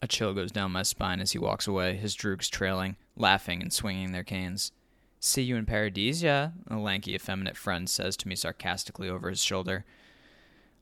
A 0.00 0.06
chill 0.06 0.32
goes 0.32 0.52
down 0.52 0.72
my 0.72 0.82
spine 0.82 1.20
as 1.20 1.32
he 1.32 1.38
walks 1.38 1.66
away, 1.66 1.96
his 1.96 2.16
droogs 2.16 2.48
trailing, 2.48 2.96
laughing 3.16 3.62
and 3.62 3.72
swinging 3.72 4.12
their 4.12 4.24
canes. 4.24 4.72
See 5.20 5.42
you 5.42 5.56
in 5.56 5.66
Paradisia, 5.66 6.52
a 6.68 6.76
lanky, 6.76 7.14
effeminate 7.14 7.56
friend 7.56 7.90
says 7.90 8.16
to 8.18 8.28
me 8.28 8.36
sarcastically 8.36 9.08
over 9.08 9.28
his 9.28 9.42
shoulder. 9.42 9.84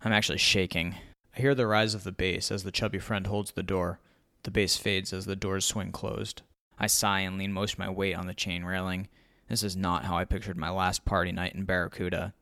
I'm 0.03 0.13
actually 0.13 0.39
shaking. 0.39 0.97
I 1.35 1.41
hear 1.41 1.55
the 1.55 1.67
rise 1.67 1.95
of 1.95 2.05
the 2.05 2.13
bass 2.13 2.51
as 2.51 2.63
the 2.63 2.71
chubby 2.71 2.99
friend 2.99 3.27
holds 3.27 3.53
the 3.53 3.63
door. 3.63 3.99
The 4.43 4.51
bass 4.51 4.77
fades 4.77 5.13
as 5.13 5.25
the 5.25 5.37
doors 5.37 5.65
swing 5.65 5.93
closed. 5.93 6.43
I 6.79 6.87
sigh 6.87 7.21
and 7.21 7.39
lean 7.39 7.53
most 7.53 7.75
of 7.75 7.79
my 7.79 7.89
weight 7.89 8.15
on 8.15 8.27
the 8.27 8.35
chain 8.35 8.65
railing. 8.65 9.09
This 9.49 9.63
is 9.63 9.77
not 9.77 10.05
how 10.05 10.17
I 10.19 10.27
pictured 10.27 10.59
my 10.59 10.71
last 10.71 11.07
party 11.07 11.33
night 11.33 11.55
in 11.55 11.65
Barracuda. 11.65 12.35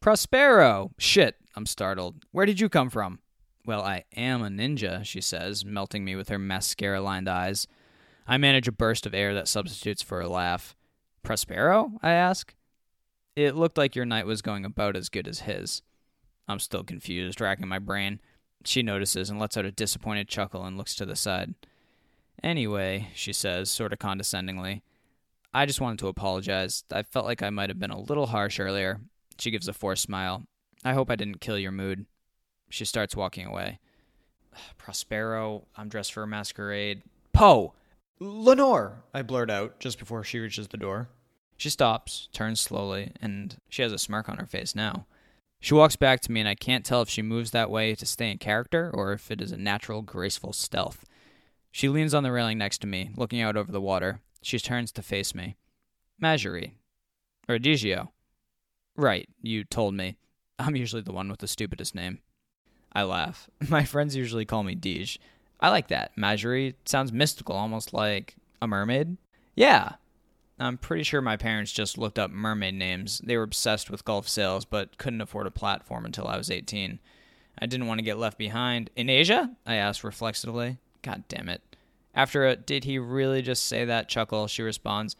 Prospero! 0.00 0.90
Shit, 0.98 1.36
I'm 1.54 1.66
startled. 1.66 2.24
Where 2.32 2.46
did 2.46 2.58
you 2.58 2.68
come 2.68 2.90
from? 2.90 3.20
Well, 3.66 3.82
I 3.82 4.04
am 4.16 4.42
a 4.42 4.48
ninja, 4.48 5.04
she 5.04 5.20
says, 5.20 5.64
melting 5.64 6.04
me 6.04 6.16
with 6.16 6.28
her 6.28 6.38
mascara 6.38 7.00
lined 7.00 7.28
eyes. 7.28 7.66
I 8.26 8.38
manage 8.38 8.68
a 8.68 8.72
burst 8.72 9.06
of 9.06 9.14
air 9.14 9.34
that 9.34 9.48
substitutes 9.48 10.02
for 10.02 10.20
a 10.20 10.28
laugh. 10.28 10.74
Prospero? 11.22 11.92
I 12.02 12.12
ask. 12.12 12.54
It 13.36 13.56
looked 13.56 13.78
like 13.78 13.94
your 13.94 14.06
night 14.06 14.26
was 14.26 14.42
going 14.42 14.64
about 14.64 14.96
as 14.96 15.08
good 15.08 15.28
as 15.28 15.40
his. 15.40 15.82
I'm 16.48 16.58
still 16.58 16.82
confused, 16.82 17.40
racking 17.40 17.68
my 17.68 17.78
brain. 17.78 18.20
She 18.64 18.82
notices 18.82 19.30
and 19.30 19.38
lets 19.38 19.56
out 19.56 19.64
a 19.64 19.70
disappointed 19.70 20.28
chuckle 20.28 20.64
and 20.64 20.76
looks 20.76 20.94
to 20.96 21.06
the 21.06 21.16
side. 21.16 21.54
Anyway, 22.42 23.08
she 23.14 23.32
says, 23.32 23.70
sort 23.70 23.92
of 23.92 23.98
condescendingly, 23.98 24.82
I 25.52 25.66
just 25.66 25.80
wanted 25.80 25.98
to 26.00 26.08
apologize. 26.08 26.84
I 26.92 27.02
felt 27.02 27.26
like 27.26 27.42
I 27.42 27.50
might 27.50 27.70
have 27.70 27.78
been 27.78 27.90
a 27.90 28.00
little 28.00 28.26
harsh 28.26 28.60
earlier. 28.60 29.00
She 29.38 29.50
gives 29.50 29.68
a 29.68 29.72
forced 29.72 30.02
smile. 30.02 30.44
I 30.84 30.94
hope 30.94 31.10
I 31.10 31.16
didn't 31.16 31.40
kill 31.40 31.58
your 31.58 31.72
mood. 31.72 32.06
She 32.70 32.84
starts 32.84 33.16
walking 33.16 33.46
away. 33.46 33.78
Prospero, 34.78 35.66
I'm 35.76 35.88
dressed 35.88 36.12
for 36.12 36.22
a 36.22 36.26
masquerade. 36.26 37.02
Poe! 37.32 37.74
Lenore! 38.18 39.02
I 39.12 39.22
blurt 39.22 39.50
out 39.50 39.80
just 39.80 39.98
before 39.98 40.24
she 40.24 40.38
reaches 40.38 40.68
the 40.68 40.76
door. 40.76 41.08
She 41.56 41.68
stops, 41.68 42.28
turns 42.32 42.60
slowly, 42.60 43.12
and 43.20 43.56
she 43.68 43.82
has 43.82 43.92
a 43.92 43.98
smirk 43.98 44.28
on 44.28 44.38
her 44.38 44.46
face 44.46 44.74
now. 44.74 45.06
She 45.60 45.74
walks 45.74 45.96
back 45.96 46.20
to 46.22 46.32
me, 46.32 46.40
and 46.40 46.48
I 46.48 46.54
can't 46.54 46.86
tell 46.86 47.02
if 47.02 47.10
she 47.10 47.20
moves 47.20 47.50
that 47.50 47.70
way 47.70 47.94
to 47.94 48.06
stay 48.06 48.30
in 48.30 48.38
character 48.38 48.90
or 48.94 49.12
if 49.12 49.30
it 49.30 49.42
is 49.42 49.52
a 49.52 49.58
natural, 49.58 50.00
graceful 50.00 50.54
stealth. 50.54 51.04
She 51.70 51.88
leans 51.88 52.14
on 52.14 52.22
the 52.22 52.32
railing 52.32 52.56
next 52.56 52.78
to 52.78 52.86
me, 52.86 53.10
looking 53.14 53.42
out 53.42 53.56
over 53.56 53.70
the 53.70 53.80
water. 53.80 54.20
She 54.42 54.58
turns 54.58 54.90
to 54.92 55.02
face 55.02 55.34
me. 55.34 55.56
Majorie. 56.18 56.74
Or 57.48 57.58
Digio. 57.58 58.08
Right, 58.96 59.28
you 59.42 59.64
told 59.64 59.94
me. 59.94 60.16
I'm 60.58 60.76
usually 60.76 61.02
the 61.02 61.12
one 61.12 61.28
with 61.28 61.40
the 61.40 61.48
stupidest 61.48 61.94
name. 61.94 62.20
I 62.92 63.02
laugh. 63.02 63.48
My 63.68 63.84
friends 63.84 64.16
usually 64.16 64.44
call 64.44 64.62
me 64.62 64.74
Dij. 64.74 65.18
I 65.60 65.68
like 65.70 65.88
that. 65.88 66.16
Majuri 66.16 66.74
sounds 66.84 67.12
mystical, 67.12 67.54
almost 67.54 67.92
like 67.92 68.36
a 68.62 68.66
mermaid. 68.66 69.16
Yeah. 69.54 69.94
I'm 70.58 70.76
pretty 70.76 71.04
sure 71.04 71.22
my 71.22 71.36
parents 71.36 71.72
just 71.72 71.96
looked 71.96 72.18
up 72.18 72.30
mermaid 72.30 72.74
names. 72.74 73.20
They 73.24 73.36
were 73.36 73.42
obsessed 73.42 73.90
with 73.90 74.04
Gulf 74.04 74.28
Sails, 74.28 74.64
but 74.64 74.98
couldn't 74.98 75.22
afford 75.22 75.46
a 75.46 75.50
platform 75.50 76.04
until 76.04 76.26
I 76.26 76.36
was 76.36 76.50
18. 76.50 76.98
I 77.58 77.66
didn't 77.66 77.86
want 77.86 77.98
to 77.98 78.04
get 78.04 78.18
left 78.18 78.38
behind. 78.38 78.90
In 78.94 79.08
Asia? 79.08 79.50
I 79.66 79.76
asked 79.76 80.04
reflexively. 80.04 80.78
God 81.02 81.24
damn 81.28 81.48
it. 81.48 81.62
After 82.14 82.46
a 82.46 82.56
did 82.56 82.84
he 82.84 82.98
really 82.98 83.40
just 83.40 83.66
say 83.66 83.84
that 83.84 84.08
chuckle, 84.08 84.46
she 84.48 84.62
responds, 84.62 85.16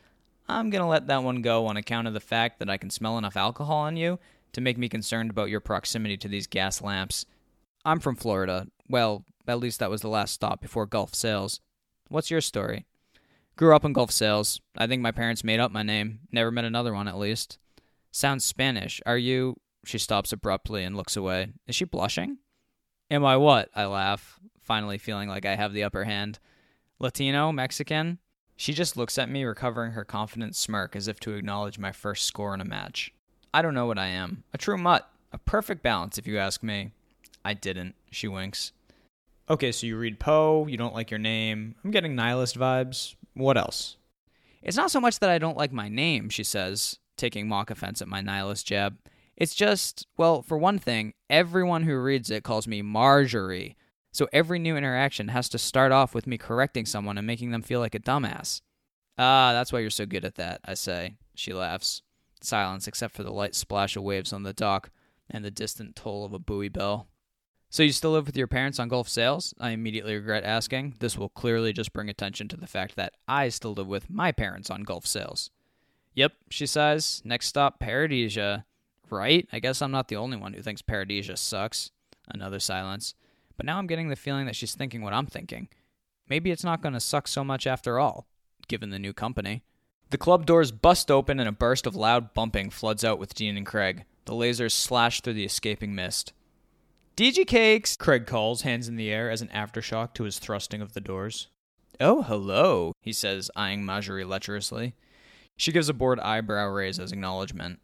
I'm 0.49 0.71
going 0.71 0.83
to 0.83 0.89
let 0.89 1.07
that 1.07 1.23
one 1.23 1.43
go 1.43 1.67
on 1.67 1.77
account 1.77 2.09
of 2.09 2.15
the 2.15 2.21
fact 2.21 2.59
that 2.59 2.69
I 2.69 2.77
can 2.77 2.91
smell 2.91 3.17
enough 3.17 3.37
alcohol 3.37 3.79
on 3.79 3.97
you 3.97 4.19
to 4.53 4.61
make 4.61 4.77
me 4.77 4.89
concerned 4.89 5.31
about 5.31 5.49
your 5.49 5.61
proximity 5.61 6.17
to 6.19 6.29
these 6.29 6.47
gas 6.47 6.83
lamps. 6.83 7.25
I'm 7.85 8.01
from 8.01 8.17
Florida. 8.17 8.67
Well, 8.89 9.25
at 9.47 9.59
least 9.59 9.81
that 9.81 9.91
was 9.91 10.03
the 10.03 10.09
last 10.09 10.33
stop 10.33 10.61
before 10.61 10.87
Gulf 10.87 11.15
Sails. 11.15 11.61
What's 12.09 12.31
your 12.31 12.41
story? 12.41 12.87
Grew 13.57 13.75
up 13.75 13.85
in 13.85 13.93
Gulf 13.93 14.11
Sails. 14.11 14.61
I 14.77 14.87
think 14.87 15.03
my 15.03 15.13
parents 15.13 15.45
made 15.45 15.61
up 15.61 15.71
my 15.71 15.83
name. 15.83 16.21
Never 16.33 16.51
met 16.51 16.65
another 16.65 16.93
one, 16.93 17.09
at 17.09 17.19
least. 17.19 17.59
Sounds 18.11 18.45
Spanish. 18.45 19.01
Are 19.07 19.19
you. 19.19 19.57
She 19.85 19.99
stops 19.99 20.33
abruptly 20.33 20.85
and 20.85 20.97
looks 20.97 21.17
away. 21.17 21.53
Is 21.67 21.75
she 21.75 21.85
blushing? 21.85 22.39
Am 23.11 23.25
I 23.25 23.37
what? 23.37 23.71
I 23.75 23.87
laugh, 23.87 24.39
finally 24.61 24.99
feeling 24.99 25.29
like 25.29 25.47
I 25.47 25.57
have 25.57 25.73
the 25.73 25.85
upper 25.85 26.05
hand. 26.05 26.39
Latino? 26.99 27.51
Mexican? 27.51 28.19
She 28.57 28.75
just 28.75 28.97
looks 28.97 29.17
at 29.17 29.31
me, 29.31 29.43
recovering 29.45 29.93
her 29.93 30.05
confident 30.05 30.55
smirk 30.55 30.95
as 30.95 31.09
if 31.09 31.19
to 31.21 31.33
acknowledge 31.33 31.79
my 31.79 31.93
first 31.93 32.27
score 32.27 32.53
in 32.53 32.61
a 32.61 32.65
match. 32.65 33.13
I 33.55 33.63
don't 33.63 33.75
know 33.75 33.87
what 33.87 33.99
I 33.99 34.09
am. 34.09 34.45
A 34.53 34.59
true 34.59 34.77
mutt. 34.77 35.09
A 35.33 35.39
perfect 35.39 35.83
balance, 35.83 36.19
if 36.19 36.27
you 36.27 36.39
ask 36.39 36.63
me. 36.63 36.91
I 37.45 37.55
didn't. 37.55 37.95
She 38.11 38.29
winks. 38.29 38.73
Okay, 39.49 39.73
so 39.73 39.87
you 39.87 39.97
read 39.97 40.21
Poe, 40.21 40.67
you 40.69 40.77
don't 40.77 40.95
like 40.95 41.11
your 41.11 41.19
name. 41.19 41.75
I'm 41.85 41.91
getting 41.91 42.15
nihilist 42.15 42.59
vibes. 42.59 43.17
What 43.35 43.57
else? 43.57 43.97
It's 44.63 44.77
not 44.77 44.91
so 44.91 45.01
much 45.01 45.19
that 45.19 45.31
I 45.31 45.39
don't 45.39 45.57
like 45.57 45.73
my 45.73 45.89
name, 45.89 46.29
she 46.29 46.45
says, 46.45 46.99
taking 47.17 47.49
mock 47.49 47.71
offense 47.71 48.01
at 48.01 48.09
my 48.09 48.21
nihilist 48.21 48.67
jab. 48.67 48.99
It's 49.37 49.55
just, 49.55 50.07
well, 50.17 50.43
for 50.43 50.59
one 50.59 50.79
thing, 50.79 51.15
everyone 51.29 51.83
who 51.85 51.99
reads 51.99 52.31
it 52.31 52.45
calls 52.45 52.69
me 52.69 52.83
Marjorie. 52.83 53.77
So 54.13 54.29
every 54.33 54.59
new 54.59 54.77
interaction 54.77 55.29
has 55.29 55.49
to 55.49 55.59
start 55.59 55.93
off 55.93 56.15
with 56.15 56.27
me 56.27 56.37
correcting 56.37 56.85
someone 56.85 57.17
and 57.17 57.27
making 57.27 57.51
them 57.51 57.63
feel 57.63 57.81
like 57.81 57.95
a 57.95 58.01
dumbass. 58.01 58.61
Ah, 59.19 59.53
that's 59.53 59.73
why 59.73 59.81
you're 59.81 59.91
so 59.91 60.07
good 60.07 60.25
at 60.25 60.37
that, 60.37 60.61
I 60.65 60.75
say. 60.75 61.17
She 61.35 61.53
laughs. 61.53 62.03
Silence, 62.43 62.87
except 62.87 63.15
for 63.15 63.23
the 63.23 63.33
light 63.33 63.55
splash 63.55 63.97
of 63.97 64.03
waves 64.03 64.33
on 64.33 64.43
the 64.43 64.53
dock 64.53 64.91
and 65.29 65.45
the 65.45 65.51
distant 65.51 65.97
toll 65.97 66.25
of 66.25 66.33
a 66.33 66.39
buoy 66.39 66.69
bell. 66.69 67.09
So 67.73 67.85
you 67.85 67.93
still 67.93 68.11
live 68.11 68.27
with 68.27 68.37
your 68.37 68.49
parents 68.49 68.81
on 68.81 68.89
Gulf 68.89 69.09
Sails? 69.09 69.55
I 69.61 69.71
immediately 69.71 70.17
regret 70.17 70.43
asking. 70.43 70.97
This 70.99 71.17
will 71.17 71.29
clearly 71.29 71.73
just 71.73 71.93
bring 71.93 72.09
attention 72.09 72.49
to 72.49 72.57
the 72.57 72.67
fact 72.67 72.97
that 72.97 73.15
I 73.29 73.49
still 73.49 73.75
live 73.75 73.87
with 73.87 74.11
my 74.11 74.33
parents 74.33 74.71
on 74.71 74.83
Gulf 74.83 75.07
Sails. 75.07 75.51
Yep, 76.15 76.33
she 76.51 76.67
sighs. 76.67 77.23
Next 77.25 77.47
stop, 77.47 77.79
Paradisia. 77.79 78.65
Right? 79.09 79.49
I 79.53 79.61
guess 79.61 79.81
I'm 79.81 79.93
not 79.93 80.09
the 80.09 80.17
only 80.17 80.37
one 80.37 80.53
who 80.53 80.63
thinks 80.63 80.83
Paradisia 80.83 81.39
sucks. 81.39 81.93
Another 82.27 82.59
silence. 82.59 83.15
But 83.57 83.67
now 83.67 83.79
I'm 83.79 83.87
getting 83.87 84.09
the 84.09 84.17
feeling 84.17 84.47
that 84.47 84.57
she's 84.57 84.75
thinking 84.75 85.03
what 85.03 85.13
I'm 85.13 85.27
thinking. 85.27 85.69
Maybe 86.29 86.51
it's 86.51 86.65
not 86.65 86.83
going 86.83 86.95
to 86.95 87.01
suck 87.01 87.29
so 87.29 87.45
much 87.45 87.69
after 87.69 88.01
all, 88.01 88.27
given 88.67 88.91
the 88.91 88.99
new 88.99 89.13
company. 89.13 89.63
The 90.11 90.19
club 90.19 90.45
doors 90.45 90.73
bust 90.73 91.09
open 91.09 91.39
and 91.39 91.49
a 91.49 91.53
burst 91.53 91.87
of 91.87 91.95
loud 91.95 92.35
bumping 92.35 92.71
floods 92.71 93.05
out 93.05 93.21
with 93.21 93.35
Dean 93.35 93.57
and 93.57 93.67
Craig. 93.67 94.07
The 94.25 94.33
lasers 94.33 94.73
slash 94.73 95.21
through 95.21 95.35
the 95.35 95.45
escaping 95.45 95.95
mist. 95.95 96.33
DG 97.21 97.47
Cakes, 97.47 97.99
Craig 97.99 98.25
calls, 98.25 98.63
hands 98.63 98.89
in 98.89 98.97
the 98.97 99.11
air 99.11 99.31
as 99.31 99.43
an 99.43 99.49
aftershock 99.49 100.15
to 100.15 100.25
his 100.25 100.39
thrusting 100.39 100.81
of 100.81 100.95
the 100.95 101.03
doors. 101.03 101.49
Oh, 102.01 102.23
hello, 102.23 102.95
he 103.03 103.13
says, 103.13 103.51
eyeing 103.55 103.85
Marjorie 103.85 104.25
lecherously. 104.25 104.95
She 105.59 105.71
gives 105.71 105.91
a 105.91 105.93
bored 105.93 106.19
eyebrow 106.19 106.69
raise 106.69 106.99
as 106.99 107.13
acknowledgement. 107.13 107.81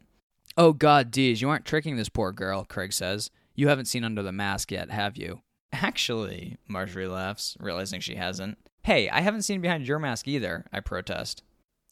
Oh, 0.57 0.73
God, 0.73 1.11
Deej, 1.11 1.39
you 1.39 1.51
aren't 1.51 1.65
tricking 1.65 1.97
this 1.97 2.09
poor 2.09 2.31
girl, 2.31 2.65
Craig 2.65 2.91
says. 2.91 3.29
You 3.53 3.67
haven't 3.67 3.85
seen 3.85 4.03
under 4.03 4.23
the 4.23 4.31
mask 4.31 4.71
yet, 4.71 4.89
have 4.89 5.17
you? 5.17 5.41
Actually, 5.71 6.57
Marjorie 6.67 7.05
laughs, 7.07 7.55
realizing 7.59 7.99
she 7.99 8.15
hasn't. 8.15 8.57
Hey, 8.85 9.07
I 9.07 9.21
haven't 9.21 9.43
seen 9.43 9.61
behind 9.61 9.87
your 9.87 9.99
mask 9.99 10.27
either, 10.27 10.65
I 10.73 10.79
protest. 10.79 11.43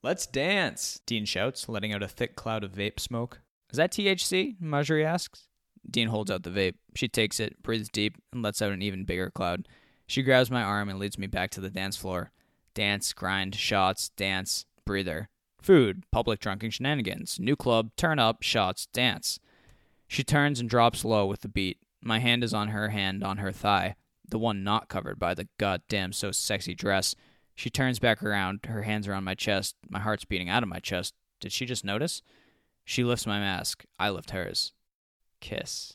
Let's 0.01 0.25
dance, 0.25 0.99
Dean 1.05 1.25
shouts, 1.25 1.69
letting 1.69 1.93
out 1.93 2.01
a 2.01 2.07
thick 2.07 2.35
cloud 2.35 2.63
of 2.63 2.71
vape 2.71 2.99
smoke. 2.99 3.41
Is 3.69 3.77
that 3.77 3.91
THC? 3.91 4.55
Marjorie 4.59 5.05
asks. 5.05 5.47
Dean 5.89 6.07
holds 6.07 6.31
out 6.31 6.43
the 6.43 6.49
vape. 6.49 6.75
She 6.95 7.07
takes 7.07 7.39
it, 7.39 7.61
breathes 7.61 7.89
deep, 7.89 8.17
and 8.33 8.41
lets 8.41 8.61
out 8.61 8.71
an 8.71 8.81
even 8.81 9.05
bigger 9.05 9.29
cloud. 9.29 9.67
She 10.07 10.23
grabs 10.23 10.51
my 10.51 10.61
arm 10.61 10.89
and 10.89 10.99
leads 10.99 11.17
me 11.17 11.27
back 11.27 11.51
to 11.51 11.61
the 11.61 11.69
dance 11.69 11.97
floor. 11.97 12.31
Dance, 12.73 13.13
grind, 13.13 13.55
shots, 13.55 14.09
dance, 14.09 14.65
breather. 14.85 15.29
Food, 15.61 16.03
public 16.11 16.39
drunken 16.39 16.69
shenanigans. 16.69 17.39
New 17.39 17.55
club, 17.55 17.91
turn 17.97 18.19
up, 18.19 18.43
shots, 18.43 18.87
dance. 18.87 19.39
She 20.07 20.23
turns 20.23 20.59
and 20.59 20.69
drops 20.69 21.03
low 21.03 21.25
with 21.25 21.41
the 21.41 21.47
beat. 21.47 21.79
My 22.01 22.19
hand 22.19 22.43
is 22.43 22.53
on 22.53 22.67
her 22.67 22.89
hand 22.89 23.23
on 23.23 23.37
her 23.37 23.51
thigh, 23.51 23.95
the 24.27 24.37
one 24.37 24.63
not 24.63 24.89
covered 24.89 25.17
by 25.17 25.33
the 25.33 25.47
goddamn 25.57 26.13
so 26.13 26.31
sexy 26.31 26.75
dress. 26.75 27.15
She 27.55 27.69
turns 27.69 27.97
back 27.97 28.21
around, 28.21 28.59
her 28.67 28.83
hands 28.83 29.07
are 29.07 29.13
on 29.13 29.23
my 29.23 29.33
chest, 29.33 29.75
my 29.89 29.99
heart's 29.99 30.25
beating 30.25 30.49
out 30.49 30.61
of 30.61 30.69
my 30.69 30.79
chest. 30.79 31.15
Did 31.39 31.51
she 31.51 31.65
just 31.65 31.83
notice? 31.83 32.21
She 32.83 33.03
lifts 33.03 33.25
my 33.25 33.39
mask, 33.39 33.85
I 33.97 34.11
lift 34.11 34.31
hers. 34.31 34.73
Kiss. 35.39 35.93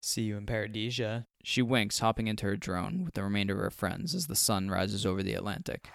See 0.00 0.22
you 0.22 0.36
in 0.36 0.46
Paradisia. 0.46 1.26
She 1.42 1.62
winks, 1.62 2.00
hopping 2.00 2.26
into 2.26 2.46
her 2.46 2.56
drone 2.56 3.04
with 3.04 3.14
the 3.14 3.22
remainder 3.22 3.54
of 3.54 3.60
her 3.60 3.70
friends 3.70 4.14
as 4.14 4.26
the 4.26 4.36
sun 4.36 4.68
rises 4.70 5.06
over 5.06 5.22
the 5.22 5.34
Atlantic. 5.34 5.88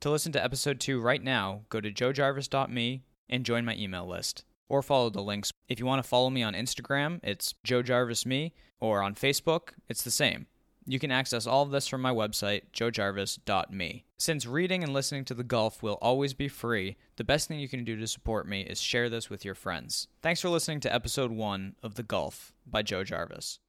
To 0.00 0.10
listen 0.10 0.32
to 0.32 0.42
episode 0.42 0.80
2 0.80 1.00
right 1.00 1.22
now, 1.22 1.62
go 1.68 1.80
to 1.80 1.92
joejarvis.me 1.92 3.04
and 3.28 3.46
join 3.46 3.64
my 3.64 3.76
email 3.76 4.04
list. 4.04 4.44
Or 4.68 4.82
follow 4.82 5.10
the 5.10 5.22
links. 5.22 5.52
If 5.68 5.78
you 5.78 5.86
want 5.86 6.02
to 6.02 6.08
follow 6.08 6.28
me 6.28 6.42
on 6.42 6.54
Instagram, 6.54 7.20
it's 7.22 7.54
joejarvisme, 7.64 8.52
or 8.80 9.00
on 9.02 9.14
Facebook, 9.14 9.74
it's 9.88 10.02
the 10.02 10.10
same. 10.10 10.46
You 10.84 10.98
can 10.98 11.12
access 11.12 11.46
all 11.46 11.62
of 11.62 11.70
this 11.70 11.86
from 11.86 12.02
my 12.02 12.12
website, 12.12 12.62
joejarvis.me. 12.72 14.04
Since 14.18 14.46
reading 14.46 14.82
and 14.82 14.92
listening 14.92 15.24
to 15.26 15.34
The 15.34 15.44
Gulf 15.44 15.82
will 15.82 15.98
always 16.02 16.34
be 16.34 16.48
free, 16.48 16.96
the 17.16 17.24
best 17.24 17.46
thing 17.46 17.60
you 17.60 17.68
can 17.68 17.84
do 17.84 17.96
to 17.96 18.06
support 18.06 18.48
me 18.48 18.62
is 18.62 18.80
share 18.80 19.08
this 19.08 19.30
with 19.30 19.44
your 19.44 19.54
friends. 19.54 20.08
Thanks 20.22 20.40
for 20.40 20.48
listening 20.48 20.80
to 20.80 20.94
episode 20.94 21.30
1 21.30 21.76
of 21.82 21.94
The 21.94 22.02
Gulf 22.02 22.52
by 22.66 22.82
Joe 22.82 23.04
Jarvis. 23.04 23.60